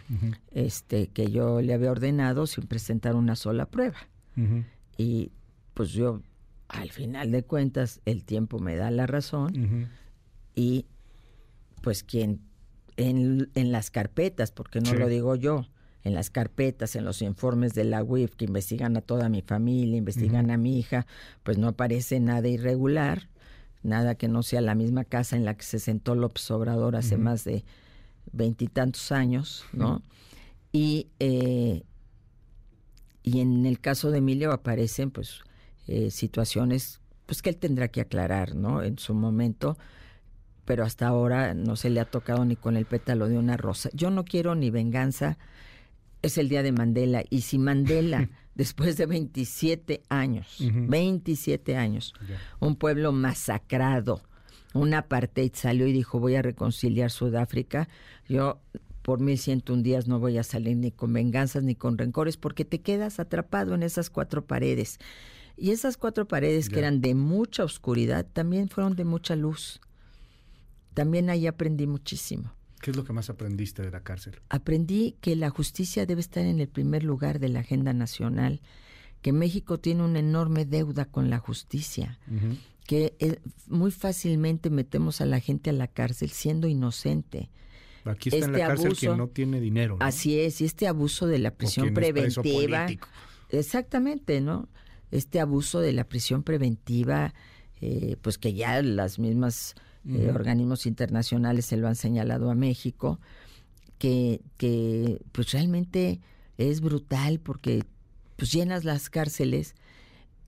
este, 0.50 1.07
que 1.07 1.30
yo 1.30 1.62
le 1.62 1.72
había 1.72 1.90
ordenado 1.90 2.46
sin 2.46 2.66
presentar 2.66 3.14
una 3.14 3.35
sola 3.35 3.64
prueba. 3.64 3.96
Y 4.96 5.33
pues 5.74 5.90
yo, 5.90 6.22
al 6.68 6.90
final 6.90 7.30
de 7.30 7.42
cuentas, 7.42 8.00
el 8.04 8.24
tiempo 8.24 8.59
me 8.59 8.76
da 8.76 8.90
la 8.90 9.07
razón 9.07 9.88
y 10.54 10.87
pues 11.83 12.02
quien 12.02 12.40
en, 12.96 13.50
en, 13.54 13.72
las 13.72 13.90
carpetas, 13.90 14.52
porque 14.52 14.80
no 14.80 14.94
lo 14.94 15.09
digo 15.09 15.35
yo, 15.35 15.66
en 16.04 16.14
las 16.14 16.30
carpetas, 16.30 16.96
en 16.96 17.04
los 17.04 17.22
informes 17.22 17.74
de 17.74 17.85
la 17.85 18.04
UIF 18.04 18.37
que 18.37 18.44
investigan 18.44 18.96
a 18.96 19.00
toda 19.00 19.28
mi 19.28 19.42
familia, 19.42 19.96
investigan 19.96 20.50
a 20.50 20.57
mi 20.57 20.78
hija, 20.78 21.07
pues 21.42 21.59
no 21.59 21.68
aparece 21.68 22.20
nada 22.20 22.46
irregular, 22.46 23.28
nada 23.83 24.14
que 24.14 24.28
no 24.28 24.42
sea 24.42 24.61
la 24.61 24.74
misma 24.74 25.04
casa 25.04 25.37
en 25.37 25.44
la 25.44 25.54
que 25.54 25.64
se 25.64 25.78
sentó 25.78 26.14
López 26.14 26.50
Obrador 26.50 26.94
hace 26.94 27.16
más 27.16 27.44
de 27.44 27.64
veintitantos 28.33 29.12
años, 29.12 29.64
¿no? 29.72 30.02
Y, 30.72 31.09
eh, 31.20 31.85
y 33.24 33.40
en 33.40 33.66
el 33.66 33.80
caso 33.80 34.12
de 34.12 34.18
Emilio 34.18 34.52
aparecen 34.52 35.10
pues 35.10 35.40
eh, 35.88 36.12
situaciones 36.12 37.00
pues 37.26 37.42
que 37.42 37.50
él 37.50 37.56
tendrá 37.56 37.88
que 37.88 38.02
aclarar, 38.02 38.54
¿no? 38.54 38.82
En 38.82 38.98
su 38.98 39.14
momento, 39.14 39.78
pero 40.66 40.84
hasta 40.84 41.08
ahora 41.08 41.54
no 41.54 41.74
se 41.74 41.88
le 41.90 42.00
ha 42.00 42.04
tocado 42.04 42.44
ni 42.44 42.54
con 42.54 42.76
el 42.76 42.84
pétalo 42.84 43.28
de 43.28 43.38
una 43.38 43.56
rosa. 43.56 43.88
Yo 43.94 44.10
no 44.10 44.24
quiero 44.24 44.54
ni 44.54 44.70
venganza 44.70 45.38
es 46.24 46.38
el 46.38 46.48
día 46.48 46.62
de 46.62 46.72
Mandela. 46.72 47.22
Y 47.30 47.42
si 47.42 47.58
Mandela, 47.58 48.28
después 48.54 48.96
de 48.96 49.06
27 49.06 50.02
años, 50.08 50.58
27 50.58 51.76
años, 51.76 52.14
un 52.60 52.76
pueblo 52.76 53.12
masacrado, 53.12 54.22
un 54.72 54.94
apartheid 54.94 55.52
salió 55.54 55.87
y 55.87 55.92
dijo 55.92 56.18
voy 56.18 56.34
a 56.34 56.42
reconciliar 56.42 57.10
Sudáfrica, 57.10 57.88
yo 58.28 58.60
por 59.04 59.20
1101 59.20 59.82
días 59.82 60.08
no 60.08 60.18
voy 60.18 60.38
a 60.38 60.42
salir 60.42 60.78
ni 60.78 60.90
con 60.90 61.12
venganzas 61.12 61.62
ni 61.62 61.74
con 61.74 61.98
rencores 61.98 62.38
porque 62.38 62.64
te 62.64 62.80
quedas 62.80 63.20
atrapado 63.20 63.74
en 63.74 63.82
esas 63.82 64.08
cuatro 64.08 64.46
paredes. 64.46 64.98
Y 65.58 65.72
esas 65.72 65.98
cuatro 65.98 66.26
paredes 66.26 66.70
que 66.70 66.78
eran 66.78 67.02
de 67.02 67.14
mucha 67.14 67.64
oscuridad 67.64 68.24
también 68.24 68.70
fueron 68.70 68.96
de 68.96 69.04
mucha 69.04 69.36
luz. 69.36 69.82
También 70.94 71.28
ahí 71.28 71.46
aprendí 71.46 71.86
muchísimo. 71.86 72.54
¿Qué 72.80 72.92
es 72.92 72.96
lo 72.96 73.04
que 73.04 73.12
más 73.12 73.28
aprendiste 73.28 73.82
de 73.82 73.90
la 73.90 74.00
cárcel? 74.00 74.40
Aprendí 74.48 75.16
que 75.20 75.36
la 75.36 75.50
justicia 75.50 76.06
debe 76.06 76.22
estar 76.22 76.46
en 76.46 76.58
el 76.58 76.68
primer 76.68 77.04
lugar 77.04 77.40
de 77.40 77.50
la 77.50 77.60
agenda 77.60 77.92
nacional, 77.92 78.62
que 79.20 79.34
México 79.34 79.78
tiene 79.78 80.02
una 80.02 80.20
enorme 80.20 80.64
deuda 80.64 81.04
con 81.04 81.28
la 81.28 81.38
justicia, 81.38 82.18
que 82.86 83.16
eh, 83.18 83.38
muy 83.66 83.90
fácilmente 83.90 84.70
metemos 84.70 85.20
a 85.20 85.26
la 85.26 85.40
gente 85.40 85.68
a 85.68 85.74
la 85.74 85.88
cárcel 85.88 86.30
siendo 86.30 86.68
inocente. 86.68 87.50
Aquí 88.04 88.28
está 88.28 88.46
en 88.46 88.52
la 88.52 88.58
este 88.58 88.68
cárcel 88.68 88.96
quien 88.96 89.16
no 89.16 89.28
tiene 89.28 89.60
dinero. 89.60 89.96
Así 90.00 90.38
es, 90.38 90.60
y 90.60 90.64
este 90.64 90.86
abuso 90.86 91.26
de 91.26 91.38
la 91.38 91.52
prisión 91.52 91.94
preventiva. 91.94 92.86
exactamente, 93.50 94.40
¿no? 94.40 94.68
Este 95.10 95.40
abuso 95.40 95.80
de 95.80 95.92
la 95.92 96.04
prisión 96.04 96.42
preventiva, 96.42 97.34
eh, 97.80 98.16
pues 98.20 98.38
que 98.38 98.52
ya 98.52 98.82
las 98.82 99.18
mismas 99.18 99.74
eh, 100.08 100.30
organismos 100.34 100.86
internacionales 100.86 101.66
se 101.66 101.76
lo 101.76 101.88
han 101.88 101.96
señalado 101.96 102.50
a 102.50 102.54
México, 102.54 103.20
que, 103.98 104.42
que 104.58 105.20
pues 105.32 105.52
realmente 105.52 106.20
es 106.58 106.80
brutal 106.80 107.40
porque 107.40 107.84
pues 108.36 108.52
llenas 108.52 108.84
las 108.84 109.08
cárceles 109.08 109.74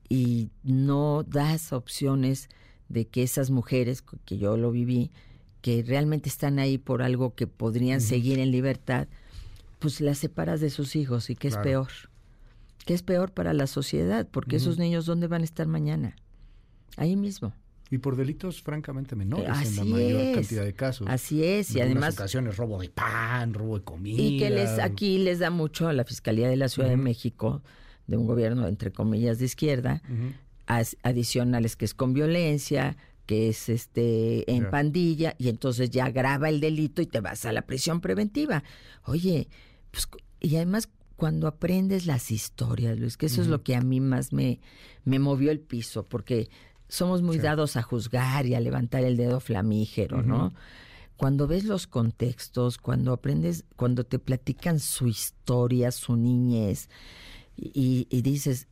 y 0.08 0.50
no 0.62 1.22
das 1.22 1.72
opciones 1.72 2.48
de 2.88 3.06
que 3.06 3.22
esas 3.22 3.50
mujeres, 3.50 4.02
que 4.24 4.38
yo 4.38 4.56
lo 4.56 4.70
viví, 4.70 5.10
que 5.66 5.82
realmente 5.82 6.28
están 6.28 6.60
ahí 6.60 6.78
por 6.78 7.02
algo 7.02 7.34
que 7.34 7.48
podrían 7.48 8.00
seguir 8.00 8.38
en 8.38 8.52
libertad, 8.52 9.08
pues 9.80 10.00
las 10.00 10.16
separas 10.16 10.60
de 10.60 10.70
sus 10.70 10.94
hijos 10.94 11.28
y 11.28 11.34
que 11.34 11.48
es 11.48 11.56
peor. 11.56 11.88
Que 12.84 12.94
es 12.94 13.02
peor 13.02 13.32
para 13.32 13.52
la 13.52 13.66
sociedad, 13.66 14.28
porque 14.30 14.54
esos 14.54 14.78
niños, 14.78 15.06
¿dónde 15.06 15.26
van 15.26 15.40
a 15.42 15.44
estar 15.44 15.66
mañana? 15.66 16.14
Ahí 16.96 17.16
mismo. 17.16 17.52
Y 17.90 17.98
por 17.98 18.14
delitos 18.14 18.62
francamente 18.62 19.16
menores 19.16 19.76
en 19.76 19.76
la 19.76 19.84
mayor 19.84 20.34
cantidad 20.36 20.64
de 20.64 20.72
casos. 20.72 21.08
Así 21.10 21.42
es, 21.42 21.74
y 21.74 21.80
además... 21.80 22.14
ocasiones 22.14 22.56
robo 22.56 22.80
de 22.80 22.88
pan, 22.88 23.52
robo 23.52 23.76
de 23.76 23.82
comida. 23.82 24.22
Y 24.22 24.38
que 24.38 24.50
les 24.50 24.78
aquí 24.78 25.18
les 25.18 25.40
da 25.40 25.50
mucho 25.50 25.88
a 25.88 25.92
la 25.92 26.04
Fiscalía 26.04 26.48
de 26.48 26.54
la 26.54 26.68
Ciudad 26.68 26.90
de 26.90 26.96
México, 26.96 27.60
de 28.06 28.16
un 28.16 28.28
gobierno 28.28 28.68
entre 28.68 28.92
comillas 28.92 29.40
de 29.40 29.46
izquierda, 29.46 30.00
adicionales 31.02 31.74
que 31.74 31.86
es 31.86 31.92
con 31.92 32.12
violencia, 32.12 32.96
que 33.26 33.48
es 33.48 33.68
este 33.68 34.50
en 34.50 34.70
pandilla, 34.70 35.34
y 35.38 35.48
entonces 35.48 35.90
ya 35.90 36.10
graba 36.10 36.48
el 36.48 36.60
delito 36.60 37.02
y 37.02 37.06
te 37.06 37.20
vas 37.20 37.44
a 37.44 37.52
la 37.52 37.62
prisión 37.62 38.00
preventiva. 38.00 38.62
Oye, 39.04 39.48
pues, 39.90 40.08
y 40.40 40.56
además 40.56 40.88
cuando 41.16 41.48
aprendes 41.48 42.06
las 42.06 42.30
historias, 42.30 42.98
Luis, 42.98 43.16
que 43.16 43.26
eso 43.26 43.40
es 43.40 43.48
lo 43.48 43.62
que 43.62 43.74
a 43.74 43.80
mí 43.80 44.00
más 44.00 44.32
me, 44.32 44.60
me 45.04 45.18
movió 45.18 45.50
el 45.50 45.60
piso, 45.60 46.04
porque 46.04 46.48
somos 46.88 47.22
muy 47.22 47.38
dados 47.38 47.76
a 47.76 47.82
juzgar 47.82 48.46
y 48.46 48.54
a 48.54 48.60
levantar 48.60 49.02
el 49.02 49.16
dedo 49.16 49.40
flamígero, 49.40 50.22
¿no? 50.22 50.54
Cuando 51.16 51.46
ves 51.46 51.64
los 51.64 51.86
contextos, 51.86 52.76
cuando 52.76 53.14
aprendes, 53.14 53.64
cuando 53.76 54.04
te 54.04 54.18
platican 54.18 54.78
su 54.78 55.08
historia, 55.08 55.90
su 55.90 56.16
niñez, 56.16 56.90
y, 57.56 58.04
dices, 58.20 58.68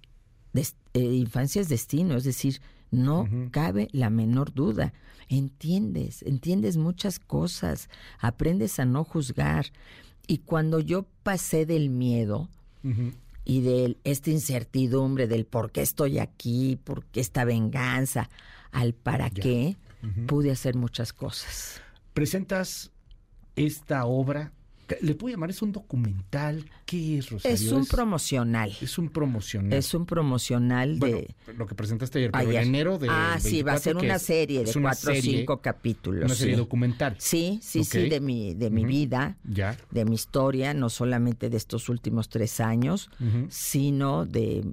eh, 0.54 1.00
infancia 1.00 1.62
es 1.62 1.70
destino, 1.70 2.16
es 2.16 2.24
decir, 2.24 2.60
no 2.94 3.28
cabe 3.50 3.88
la 3.92 4.10
menor 4.10 4.52
duda. 4.54 4.92
Entiendes, 5.28 6.22
entiendes 6.22 6.76
muchas 6.76 7.18
cosas, 7.18 7.88
aprendes 8.18 8.78
a 8.78 8.84
no 8.84 9.04
juzgar. 9.04 9.66
Y 10.26 10.38
cuando 10.38 10.80
yo 10.80 11.06
pasé 11.22 11.66
del 11.66 11.90
miedo, 11.90 12.48
y 13.44 13.60
de 13.60 13.96
esta 14.04 14.30
incertidumbre 14.30 15.26
del 15.26 15.44
por 15.44 15.70
qué 15.70 15.82
estoy 15.82 16.18
aquí, 16.18 16.76
por 16.82 17.04
qué 17.06 17.20
esta 17.20 17.44
venganza, 17.44 18.30
al 18.72 18.94
para 18.94 19.30
qué, 19.30 19.76
pude 20.26 20.50
hacer 20.50 20.74
muchas 20.74 21.12
cosas. 21.12 21.80
Presentas 22.12 22.90
esta 23.56 24.04
obra 24.06 24.52
¿Le 25.00 25.14
puedo 25.14 25.34
llamar? 25.34 25.50
¿Es 25.50 25.62
un 25.62 25.72
documental? 25.72 26.64
¿Qué 26.84 27.18
es, 27.18 27.30
Rosario? 27.30 27.54
Es 27.54 27.72
un 27.72 27.86
promocional. 27.86 28.72
Es 28.80 28.98
un 28.98 29.08
promocional. 29.08 29.72
Es 29.72 29.94
un 29.94 30.06
promocional 30.06 30.98
de... 30.98 31.34
Lo 31.56 31.66
que 31.66 31.74
presentaste 31.74 32.18
ayer, 32.18 32.30
pero 32.30 32.50
en 32.50 32.56
enero 32.58 32.98
de 32.98 33.08
Ah, 33.10 33.38
sí, 33.40 33.62
va 33.62 33.74
a 33.74 33.78
ser 33.78 33.96
una 33.96 34.18
serie 34.18 34.64
de 34.64 34.72
cuatro 34.72 35.12
o 35.12 35.16
cinco 35.16 35.60
capítulos. 35.60 36.24
Una 36.24 36.34
serie 36.34 36.56
documental. 36.56 37.16
Sí, 37.18 37.58
sí, 37.62 37.84
sí, 37.84 38.08
de 38.08 38.20
mi, 38.20 38.54
de 38.54 38.70
mi 38.70 38.84
vida, 38.84 39.36
ya. 39.44 39.76
de 39.90 40.04
mi 40.04 40.14
historia, 40.14 40.74
no 40.74 40.90
solamente 40.90 41.48
de 41.48 41.56
estos 41.56 41.88
últimos 41.88 42.28
tres 42.28 42.60
años, 42.60 43.10
sino 43.48 44.26
de, 44.26 44.64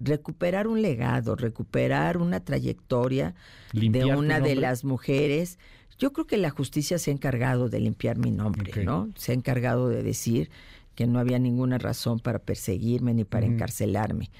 recuperar 0.00 0.66
un 0.68 0.82
legado, 0.82 1.36
recuperar 1.36 2.18
una 2.18 2.40
trayectoria 2.40 3.34
de 3.72 4.04
una 4.04 4.40
de 4.40 4.54
las 4.54 4.84
mujeres 4.84 5.58
yo 5.98 6.12
creo 6.12 6.26
que 6.26 6.36
la 6.36 6.50
justicia 6.50 6.98
se 6.98 7.10
ha 7.10 7.14
encargado 7.14 7.68
de 7.68 7.80
limpiar 7.80 8.18
mi 8.18 8.30
nombre, 8.30 8.84
¿no? 8.84 9.10
Se 9.16 9.32
ha 9.32 9.34
encargado 9.34 9.88
de 9.88 10.02
decir 10.02 10.50
que 10.94 11.06
no 11.06 11.18
había 11.18 11.38
ninguna 11.38 11.78
razón 11.78 12.20
para 12.20 12.38
perseguirme 12.38 13.14
ni 13.14 13.24
para 13.24 13.46
encarcelarme. 13.46 14.30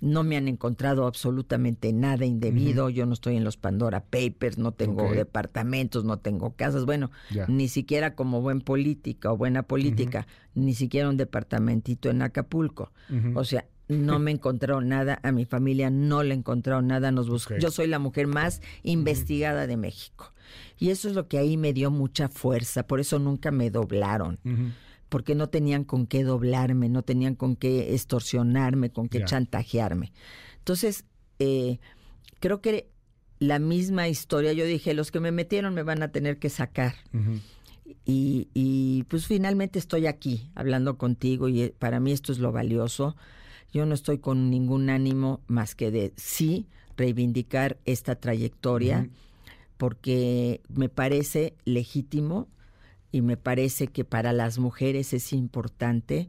No 0.00 0.24
me 0.24 0.38
han 0.38 0.48
encontrado 0.48 1.06
absolutamente 1.06 1.92
nada 1.92 2.24
indebido. 2.24 2.88
Yo 2.88 3.04
no 3.04 3.12
estoy 3.12 3.36
en 3.36 3.44
los 3.44 3.58
Pandora 3.58 4.02
Papers, 4.02 4.56
no 4.56 4.72
tengo 4.72 5.12
departamentos, 5.12 6.04
no 6.04 6.18
tengo 6.18 6.54
casas. 6.54 6.86
Bueno, 6.86 7.10
ni 7.48 7.68
siquiera 7.68 8.14
como 8.14 8.40
buen 8.40 8.62
política 8.62 9.30
o 9.30 9.36
buena 9.36 9.62
política, 9.62 10.26
ni 10.54 10.74
siquiera 10.74 11.10
un 11.10 11.18
departamentito 11.18 12.08
en 12.08 12.22
Acapulco. 12.22 12.92
O 13.34 13.44
sea, 13.44 13.66
no 13.90 14.18
me 14.20 14.30
encontraron 14.30 14.88
nada, 14.88 15.20
a 15.22 15.32
mi 15.32 15.44
familia 15.44 15.90
no 15.90 16.22
le 16.22 16.34
encontraron 16.34 16.86
nada, 16.86 17.10
nos 17.12 17.28
buscó. 17.28 17.56
Yo 17.58 17.70
soy 17.70 17.86
la 17.86 17.98
mujer 17.98 18.26
más 18.26 18.62
investigada 18.82 19.66
de 19.66 19.76
México. 19.76 20.32
Y 20.78 20.90
eso 20.90 21.08
es 21.08 21.14
lo 21.14 21.28
que 21.28 21.38
ahí 21.38 21.56
me 21.56 21.72
dio 21.72 21.90
mucha 21.90 22.28
fuerza, 22.28 22.86
por 22.86 23.00
eso 23.00 23.18
nunca 23.18 23.50
me 23.50 23.70
doblaron. 23.70 24.38
Porque 25.08 25.34
no 25.34 25.48
tenían 25.48 25.84
con 25.84 26.06
qué 26.06 26.24
doblarme, 26.24 26.88
no 26.88 27.02
tenían 27.02 27.34
con 27.34 27.56
qué 27.56 27.94
extorsionarme, 27.94 28.90
con 28.90 29.08
qué 29.08 29.24
chantajearme. 29.24 30.12
Entonces, 30.58 31.04
eh, 31.38 31.78
creo 32.38 32.60
que 32.60 32.90
la 33.38 33.58
misma 33.58 34.08
historia, 34.08 34.52
yo 34.52 34.64
dije, 34.64 34.94
los 34.94 35.10
que 35.10 35.18
me 35.18 35.32
metieron 35.32 35.74
me 35.74 35.82
van 35.82 36.02
a 36.02 36.12
tener 36.12 36.38
que 36.38 36.50
sacar. 36.50 36.94
Y, 38.04 38.48
y, 38.54 39.04
pues 39.04 39.26
finalmente 39.26 39.78
estoy 39.78 40.06
aquí 40.06 40.50
hablando 40.54 40.96
contigo 40.96 41.48
y 41.48 41.62
eh, 41.62 41.74
para 41.76 41.98
mí 42.00 42.12
esto 42.12 42.32
es 42.32 42.38
lo 42.38 42.52
valioso. 42.52 43.16
Yo 43.72 43.86
no 43.86 43.94
estoy 43.94 44.18
con 44.18 44.50
ningún 44.50 44.90
ánimo 44.90 45.40
más 45.46 45.74
que 45.74 45.90
de 45.90 46.12
sí 46.16 46.66
reivindicar 46.96 47.78
esta 47.84 48.16
trayectoria 48.16 49.08
porque 49.76 50.60
me 50.68 50.90
parece 50.90 51.54
legítimo 51.64 52.48
y 53.12 53.22
me 53.22 53.36
parece 53.36 53.86
que 53.86 54.04
para 54.04 54.32
las 54.32 54.58
mujeres 54.58 55.14
es 55.14 55.32
importante. 55.32 56.28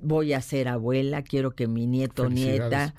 Voy 0.00 0.32
a 0.32 0.40
ser 0.40 0.68
abuela, 0.68 1.22
quiero 1.22 1.56
que 1.56 1.66
mi 1.66 1.86
nieto 1.86 2.24
o 2.24 2.28
nieta 2.28 2.94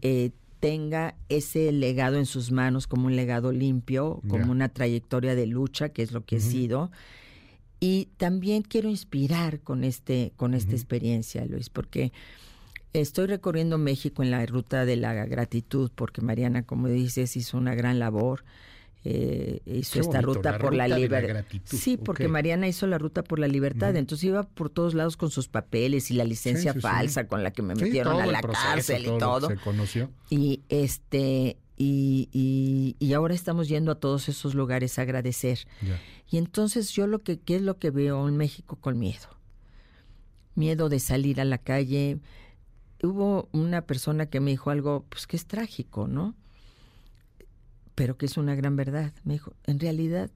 eh, 0.00 0.30
tenga 0.60 1.14
ese 1.28 1.70
legado 1.72 2.16
en 2.16 2.26
sus 2.26 2.50
manos 2.50 2.86
como 2.86 3.06
un 3.06 3.16
legado 3.16 3.52
limpio, 3.52 4.22
como 4.28 4.50
una 4.50 4.68
trayectoria 4.68 5.34
de 5.34 5.46
lucha, 5.46 5.90
que 5.90 6.02
es 6.02 6.12
lo 6.12 6.24
que 6.24 6.36
he 6.36 6.40
sido. 6.40 6.90
Y 7.78 8.08
también 8.16 8.62
quiero 8.62 8.88
inspirar 8.88 9.60
con 9.60 9.84
este, 9.84 10.32
con 10.36 10.54
esta 10.54 10.72
experiencia, 10.72 11.44
Luis, 11.44 11.68
porque 11.68 12.12
estoy 13.00 13.26
recorriendo 13.26 13.78
México 13.78 14.22
en 14.22 14.30
la 14.30 14.44
ruta 14.46 14.84
de 14.84 14.96
la 14.96 15.12
gratitud, 15.26 15.90
porque 15.94 16.20
Mariana, 16.20 16.62
como 16.64 16.88
dices, 16.88 17.36
hizo 17.36 17.58
una 17.58 17.74
gran 17.74 17.98
labor 17.98 18.44
eh, 19.08 19.60
hizo 19.66 20.00
esta 20.00 20.20
ruta, 20.20 20.58
por 20.58 20.74
la 20.74 20.88
libertad. 20.88 21.44
Sí, 21.62 21.96
porque 21.96 22.26
Mariana 22.26 22.66
hizo 22.66 22.88
la 22.88 22.98
ruta 22.98 23.22
por 23.22 23.38
la 23.38 23.46
libertad, 23.46 23.94
entonces 23.94 24.24
iba 24.24 24.42
por 24.42 24.68
todos 24.68 24.94
lados 24.94 25.16
con 25.16 25.30
sus 25.30 25.46
papeles 25.46 26.10
y 26.10 26.14
la 26.14 26.24
licencia 26.24 26.74
falsa 26.74 27.28
con 27.28 27.44
la 27.44 27.52
que 27.52 27.62
me 27.62 27.76
metieron 27.76 28.20
a 28.20 28.26
la 28.26 28.42
cárcel 28.42 29.02
y 29.06 29.18
todo. 29.18 29.46
Se 29.46 29.56
conoció. 29.58 30.10
Y 30.28 30.62
este 30.68 31.56
y, 31.76 32.96
y, 32.98 33.12
ahora 33.12 33.34
estamos 33.34 33.68
yendo 33.68 33.92
a 33.92 34.00
todos 34.00 34.28
esos 34.28 34.56
lugares 34.56 34.98
a 34.98 35.02
agradecer. 35.02 35.60
Y 36.28 36.38
entonces 36.38 36.90
yo 36.90 37.06
lo 37.06 37.20
que 37.20 37.38
¿qué 37.38 37.54
es 37.54 37.62
lo 37.62 37.78
que 37.78 37.90
veo 37.90 38.26
en 38.26 38.36
México 38.36 38.74
con 38.74 38.98
miedo? 38.98 39.28
Miedo 40.56 40.88
de 40.88 40.98
salir 40.98 41.40
a 41.40 41.44
la 41.44 41.58
calle. 41.58 42.18
Hubo 43.06 43.48
una 43.52 43.82
persona 43.82 44.26
que 44.26 44.40
me 44.40 44.50
dijo 44.50 44.70
algo 44.70 45.04
pues 45.08 45.26
que 45.26 45.36
es 45.36 45.46
trágico, 45.46 46.08
¿no? 46.08 46.34
pero 47.96 48.16
que 48.16 48.26
es 48.26 48.36
una 48.36 48.54
gran 48.54 48.76
verdad. 48.76 49.12
Me 49.24 49.32
dijo, 49.32 49.54
en 49.64 49.80
realidad 49.80 50.30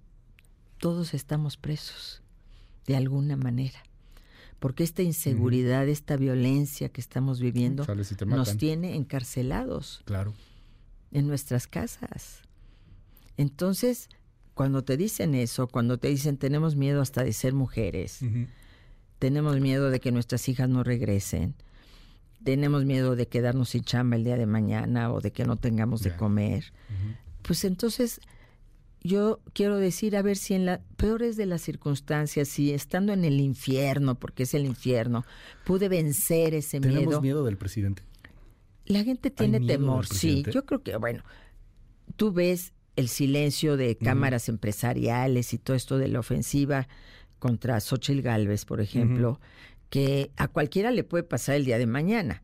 todos 0.79 1.15
estamos 1.15 1.57
presos, 1.57 2.23
de 2.87 2.97
alguna 2.97 3.37
manera. 3.37 3.79
Porque 4.59 4.83
esta 4.83 5.03
inseguridad, 5.03 5.87
esta 5.87 6.17
violencia 6.17 6.89
que 6.89 7.01
estamos 7.01 7.39
viviendo 7.39 7.87
nos 8.27 8.57
tiene 8.57 8.97
encarcelados. 8.97 10.03
Claro. 10.07 10.35
En 11.13 11.29
nuestras 11.29 11.67
casas. 11.67 12.41
Entonces, 13.37 14.09
cuando 14.55 14.83
te 14.83 14.97
dicen 14.97 15.35
eso, 15.35 15.69
cuando 15.69 15.99
te 15.99 16.09
dicen 16.09 16.37
tenemos 16.39 16.77
miedo 16.77 17.01
hasta 17.01 17.25
de 17.25 17.33
ser 17.33 17.53
mujeres, 17.53 18.21
tenemos 19.19 19.61
miedo 19.61 19.91
de 19.91 20.01
que 20.01 20.13
nuestras 20.13 20.49
hijas 20.49 20.69
no 20.69 20.83
regresen, 20.83 21.55
tenemos 22.45 22.85
miedo 22.85 23.17
de 23.17 23.29
quedarnos 23.29 23.71
sin 23.71 23.83
chamba 23.85 24.17
el 24.17 24.25
día 24.25 24.37
de 24.37 24.47
mañana 24.47 25.13
o 25.13 25.21
de 25.21 25.33
que 25.33 25.45
no 25.45 25.57
tengamos 25.57 26.03
de 26.03 26.15
comer, 26.17 26.73
pues 27.43 27.65
entonces 27.65 28.21
yo 29.03 29.41
quiero 29.55 29.77
decir, 29.79 30.17
a 30.17 30.23
ver 30.23 30.37
si 30.37 30.55
en 30.55 30.67
las 30.67 30.81
peores 30.97 31.37
de 31.37 31.47
las 31.47 31.63
circunstancias, 31.63 32.49
si 32.49 32.73
estando 32.73 33.13
en 33.13 33.25
el 33.25 33.41
infierno, 33.41 34.19
porque 34.19 34.43
es 34.43 34.55
el 34.55 34.67
infierno, 34.67 35.25
pude 35.65 35.89
vencer 35.89 36.55
ese 36.55 36.81
miedo. 36.81 36.95
¿Tenemos 36.95 37.23
miedo 37.23 37.45
del 37.45 37.57
presidente? 37.57 38.03
La 38.85 39.03
gente 39.05 39.31
tiene 39.31 39.61
temor, 39.61 40.07
sí. 40.07 40.45
Yo 40.53 40.67
creo 40.67 40.83
que, 40.83 40.97
bueno, 40.97 41.23
tú 42.17 42.33
ves 42.33 42.73
el 42.97 43.09
silencio 43.09 43.77
de 43.77 43.97
cámaras 43.97 44.49
empresariales 44.49 45.55
y 45.55 45.59
todo 45.59 45.77
esto 45.77 45.97
de 45.97 46.09
la 46.09 46.21
ofensiva 46.21 46.89
contra 47.39 47.81
Xochitl 47.81 48.21
Galvez, 48.21 48.65
por 48.67 48.81
ejemplo, 48.81 49.41
que 49.91 50.31
a 50.37 50.49
cualquiera 50.49 50.91
le 50.91 51.05
puede 51.05 51.25
pasar 51.25 51.57
el 51.57 51.65
día 51.65 51.79
de 51.79 51.87
mañana. 51.87 52.43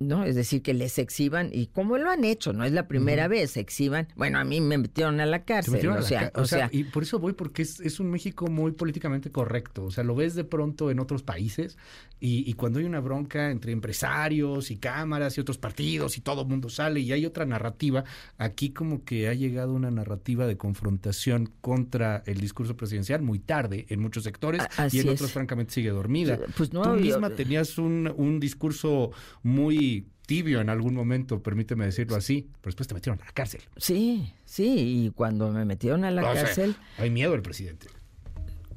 ¿No? 0.00 0.24
Es 0.24 0.36
decir, 0.36 0.62
que 0.62 0.74
les 0.74 0.98
exhiban, 0.98 1.50
y 1.52 1.66
como 1.66 1.98
lo 1.98 2.10
han 2.10 2.24
hecho, 2.24 2.52
no 2.52 2.64
es 2.64 2.72
la 2.72 2.86
primera 2.86 3.26
vez, 3.26 3.56
exhiban, 3.56 4.08
bueno, 4.14 4.38
a 4.38 4.44
mí 4.44 4.60
me 4.60 4.78
metieron 4.78 5.20
a 5.20 5.26
la 5.26 5.44
cárcel, 5.44 5.88
o, 5.88 6.02
sea, 6.02 6.30
o, 6.34 6.44
sea, 6.46 6.68
Y 6.72 6.84
por 6.84 7.02
eso 7.02 7.18
voy, 7.18 7.32
porque 7.32 7.62
es, 7.62 7.80
es, 7.80 7.98
un 7.98 8.10
México 8.10 8.46
muy 8.46 8.72
políticamente 8.72 9.30
correcto, 9.30 9.84
o 9.84 9.90
sea, 9.90 10.04
lo 10.04 10.14
ves 10.14 10.34
de 10.34 10.44
pronto 10.44 10.90
en 10.90 11.00
otros 11.00 11.22
países, 11.22 11.76
y, 12.20 12.48
y, 12.48 12.54
cuando 12.54 12.78
hay 12.78 12.84
una 12.84 13.00
bronca 13.00 13.50
entre 13.50 13.72
empresarios 13.72 14.70
y 14.70 14.76
cámaras 14.76 15.36
y 15.36 15.40
otros 15.40 15.58
partidos, 15.58 16.16
y 16.16 16.20
todo 16.20 16.42
el 16.42 16.48
mundo 16.48 16.68
sale, 16.68 17.00
y 17.00 17.12
hay 17.12 17.26
otra 17.26 17.44
narrativa, 17.44 18.04
aquí 18.38 18.70
como 18.70 19.04
que 19.04 19.28
ha 19.28 19.34
llegado 19.34 19.72
una 19.72 19.90
narrativa 19.90 20.46
de 20.46 20.56
confrontación 20.56 21.52
contra 21.60 22.22
el 22.26 22.40
discurso 22.40 22.76
presidencial 22.76 23.22
muy 23.22 23.38
tarde 23.40 23.86
en 23.88 24.00
muchos 24.00 24.24
sectores, 24.24 24.62
y 24.92 25.00
en 25.00 25.08
otros 25.08 25.32
francamente 25.32 25.72
sigue 25.74 25.90
dormida. 25.90 26.38
Pues 26.56 26.72
no, 26.72 26.82
Tú 26.82 26.90
misma 26.90 27.30
tenías 27.30 27.78
un, 27.78 28.12
un 28.16 28.40
discurso 28.40 29.10
muy 29.42 29.87
tibio 30.28 30.60
en 30.60 30.68
algún 30.68 30.92
momento, 30.92 31.42
permíteme 31.42 31.86
decirlo 31.86 32.14
así, 32.14 32.50
pero 32.60 32.66
después 32.66 32.86
te 32.86 32.92
metieron 32.92 33.18
a 33.22 33.24
la 33.24 33.32
cárcel. 33.32 33.62
Sí, 33.78 34.30
sí, 34.44 35.06
y 35.06 35.10
cuando 35.10 35.50
me 35.50 35.64
metieron 35.64 36.04
a 36.04 36.10
la 36.10 36.20
cárcel... 36.20 36.76
hay 36.98 37.08
miedo 37.08 37.32
el 37.34 37.40
presidente. 37.40 37.86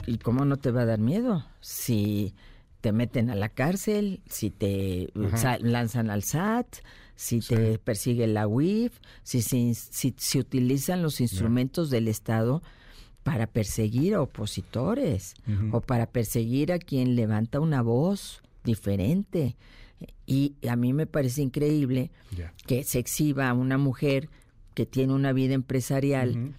¿Y 0.08 0.18
cómo 0.18 0.46
no 0.46 0.56
te 0.56 0.72
va 0.72 0.84
a 0.84 0.86
dar 0.86 1.00
miedo? 1.00 1.46
Si 1.60 2.34
te 2.80 2.94
meten 2.94 3.30
a 3.30 3.36
la 3.36 3.50
cárcel, 3.50 4.22
si 4.30 4.50
te 4.50 5.10
lanzan 5.14 6.10
al 6.10 6.24
SAT, 6.24 6.68
si 7.18 7.42
te 7.42 7.78
persigue 7.80 8.28
la 8.28 8.48
UIF, 8.48 8.98
si 9.24 9.42
se 9.42 10.40
utilizan 10.40 11.04
los 11.04 11.20
instrumentos 11.20 11.90
del 11.90 12.08
Estado 12.08 12.64
para 13.24 13.46
perseguir 13.46 14.16
a 14.16 14.22
opositores 14.22 15.36
o 15.74 15.82
para 15.82 16.06
perseguir 16.06 16.72
a 16.72 16.80
quien 16.80 17.18
levanta 17.18 17.60
una 17.60 17.82
voz 17.82 18.42
diferente. 18.64 19.58
Y 20.26 20.56
a 20.68 20.76
mí 20.76 20.94
me 20.94 21.08
parece 21.08 21.42
increíble 21.42 22.12
que 22.66 22.84
se 22.84 23.00
exhiba 23.00 23.50
a 23.50 23.54
una 23.54 23.78
mujer 23.78 24.30
que 24.74 24.86
tiene 24.86 25.14
una 25.14 25.34
vida 25.34 25.54
empresarial 25.54 26.54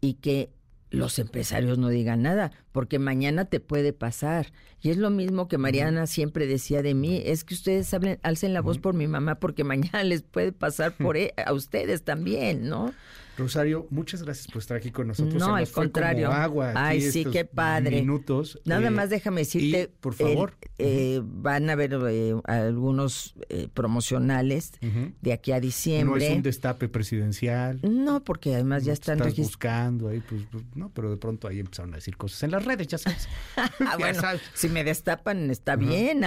y 0.00 0.14
que 0.14 0.50
los 0.92 1.18
empresarios 1.18 1.78
no 1.78 1.88
digan 1.88 2.22
nada, 2.22 2.52
porque 2.70 2.98
mañana 2.98 3.46
te 3.46 3.60
puede 3.60 3.92
pasar. 3.92 4.52
Y 4.82 4.90
es 4.90 4.98
lo 4.98 5.10
mismo 5.10 5.48
que 5.48 5.58
Mariana 5.58 6.06
siempre 6.06 6.46
decía 6.46 6.82
de 6.82 6.94
mí, 6.94 7.22
es 7.24 7.44
que 7.44 7.54
ustedes 7.54 7.92
hablen, 7.94 8.18
alcen 8.22 8.52
la 8.52 8.60
voz 8.60 8.78
por 8.78 8.94
mi 8.94 9.06
mamá, 9.06 9.36
porque 9.36 9.64
mañana 9.64 10.04
les 10.04 10.22
puede 10.22 10.52
pasar 10.52 10.94
por 10.96 11.16
e, 11.16 11.32
a 11.44 11.52
ustedes 11.52 12.02
también, 12.02 12.68
¿no? 12.68 12.92
Rosario, 13.36 13.86
muchas 13.90 14.22
gracias 14.22 14.46
por 14.46 14.58
estar 14.58 14.76
aquí 14.76 14.90
con 14.90 15.08
nosotros. 15.08 15.34
No, 15.34 15.54
al 15.54 15.68
contrario. 15.68 16.30
agua 16.30 16.72
Ay, 16.74 17.00
sí, 17.00 17.24
qué 17.24 17.44
padre. 17.44 18.00
Minutos. 18.00 18.60
Nada 18.64 18.88
eh, 18.88 18.90
más 18.90 19.10
déjame 19.10 19.42
decirte. 19.42 19.90
por 20.00 20.14
favor. 20.14 20.54
Eh, 20.78 21.20
van 21.22 21.70
a 21.70 21.72
haber 21.72 21.98
eh, 22.08 22.34
algunos 22.44 23.34
promocionales 23.74 24.72
de 25.20 25.32
aquí 25.32 25.52
a 25.52 25.60
diciembre. 25.60 26.20
No 26.20 26.30
es 26.32 26.36
un 26.36 26.42
destape 26.42 26.88
presidencial. 26.88 27.80
No, 27.82 28.22
porque 28.22 28.54
además 28.54 28.84
ya 28.84 28.92
están 28.92 29.18
estás 29.18 29.36
buscando 29.36 30.08
ahí, 30.08 30.20
pues, 30.20 30.42
pues, 30.50 30.64
no, 30.74 30.90
pero 30.90 31.10
de 31.10 31.16
pronto 31.16 31.48
ahí 31.48 31.60
empezaron 31.60 31.92
a 31.92 31.96
decir 31.96 32.16
cosas 32.16 32.42
en 32.42 32.50
las 32.50 32.64
redes, 32.64 32.86
ya 32.86 32.98
sabes. 32.98 33.28
Ah, 33.84 33.96
bueno, 33.98 34.22
si 34.54 34.68
me 34.68 34.84
destapan 34.84 35.50
está 35.50 35.76
bien. 35.76 36.22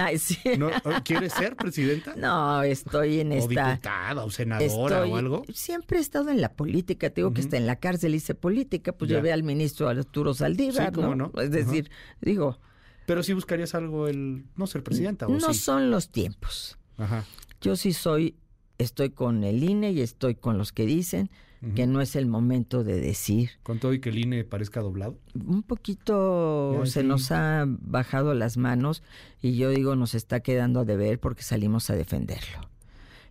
¿Quieres 1.04 1.32
ser 1.32 1.56
presidenta? 1.56 2.14
No, 2.16 2.62
estoy 2.62 3.20
en 3.20 3.32
esta. 3.32 3.66
O 3.66 3.70
diputada 3.70 4.24
o 4.24 4.30
senadora 4.30 5.06
o 5.06 5.16
algo. 5.16 5.42
Siempre 5.52 5.98
he 5.98 6.00
estado 6.00 6.30
en 6.30 6.40
la 6.40 6.52
política 6.52 7.05
te 7.10 7.20
digo 7.20 7.32
que 7.32 7.40
está 7.40 7.56
en 7.56 7.66
la 7.66 7.76
cárcel, 7.76 8.14
hice 8.14 8.34
política, 8.34 8.92
pues 8.92 9.10
llevé 9.10 9.32
al 9.32 9.42
ministro 9.42 9.88
Arturo 9.88 10.34
Saldívar, 10.34 10.96
¿no? 10.96 11.32
Es 11.40 11.50
decir, 11.50 11.90
digo... 12.20 12.58
Pero 13.06 13.22
si 13.22 13.34
buscarías 13.34 13.74
algo 13.74 14.08
el 14.08 14.46
no 14.56 14.66
ser 14.66 14.82
presidenta, 14.82 15.28
¿o 15.28 15.30
No 15.30 15.54
son 15.54 15.92
los 15.92 16.10
tiempos. 16.10 16.76
Ajá. 16.96 17.24
Yo 17.60 17.76
sí 17.76 17.92
soy, 17.92 18.34
estoy 18.78 19.10
con 19.10 19.44
el 19.44 19.62
INE 19.62 19.92
y 19.92 20.00
estoy 20.00 20.34
con 20.34 20.58
los 20.58 20.72
que 20.72 20.86
dicen 20.86 21.30
que 21.74 21.86
no 21.86 22.00
es 22.00 22.14
el 22.16 22.26
momento 22.26 22.84
de 22.84 23.00
decir. 23.00 23.50
¿Con 23.62 23.78
todo 23.78 23.92
y 23.92 24.00
que 24.00 24.10
el 24.10 24.18
INE 24.18 24.44
parezca 24.44 24.80
doblado? 24.80 25.18
Un 25.34 25.62
poquito 25.62 26.82
se 26.84 27.02
nos 27.02 27.32
ha 27.32 27.64
bajado 27.66 28.34
las 28.34 28.56
manos 28.56 29.02
y 29.40 29.56
yo 29.56 29.70
digo 29.70 29.96
nos 29.96 30.14
está 30.14 30.40
quedando 30.40 30.80
a 30.80 30.84
deber 30.84 31.18
porque 31.18 31.42
salimos 31.42 31.90
a 31.90 31.96
defenderlo. 31.96 32.68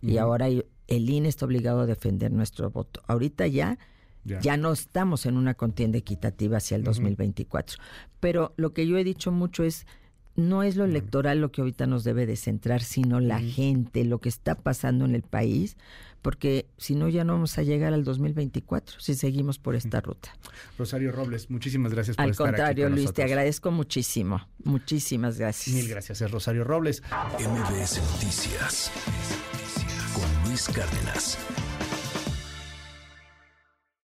Y 0.02 0.18
ahora 0.18 0.48
el 0.88 1.08
INE 1.10 1.28
está 1.28 1.44
obligado 1.46 1.80
a 1.80 1.86
defender 1.86 2.32
nuestro 2.32 2.70
voto. 2.70 3.02
Ahorita 3.06 3.46
ya, 3.46 3.78
ya, 4.24 4.56
no 4.56 4.72
estamos 4.72 5.26
en 5.26 5.36
una 5.36 5.54
contienda 5.54 5.98
equitativa 5.98 6.58
hacia 6.58 6.76
el 6.76 6.84
2024. 6.84 7.78
Pero 8.20 8.52
lo 8.56 8.72
que 8.72 8.86
yo 8.86 8.96
he 8.98 9.04
dicho 9.04 9.30
mucho 9.30 9.62
es, 9.62 9.86
no 10.34 10.62
es 10.62 10.76
lo 10.76 10.84
electoral 10.84 11.40
lo 11.40 11.52
que 11.52 11.60
ahorita 11.60 11.86
nos 11.86 12.04
debe 12.04 12.26
de 12.26 12.36
centrar, 12.36 12.82
sino 12.82 13.20
la 13.20 13.40
gente, 13.40 14.04
lo 14.04 14.18
que 14.18 14.28
está 14.28 14.54
pasando 14.56 15.04
en 15.04 15.14
el 15.14 15.22
país, 15.22 15.76
porque 16.22 16.66
si 16.76 16.96
no 16.96 17.08
ya 17.08 17.24
no 17.24 17.34
vamos 17.34 17.56
a 17.56 17.62
llegar 17.62 17.94
al 17.94 18.02
2024 18.02 18.98
si 18.98 19.14
seguimos 19.14 19.58
por 19.58 19.76
esta 19.76 20.00
ruta. 20.00 20.30
Rosario 20.76 21.12
Robles, 21.12 21.50
muchísimas 21.50 21.94
gracias 21.94 22.16
por 22.16 22.28
estar 22.28 22.46
aquí. 22.46 22.54
Al 22.54 22.56
contrario, 22.56 22.88
Luis, 22.90 23.12
te 23.12 23.22
agradezco 23.22 23.70
muchísimo. 23.70 24.48
Muchísimas 24.64 25.38
gracias. 25.38 25.74
Mil 25.74 25.88
gracias, 25.88 26.20
es 26.20 26.30
Rosario 26.30 26.64
Robles. 26.64 27.02
MBS 27.38 28.02
Noticias 28.12 28.90
Cárdenas. 30.56 31.36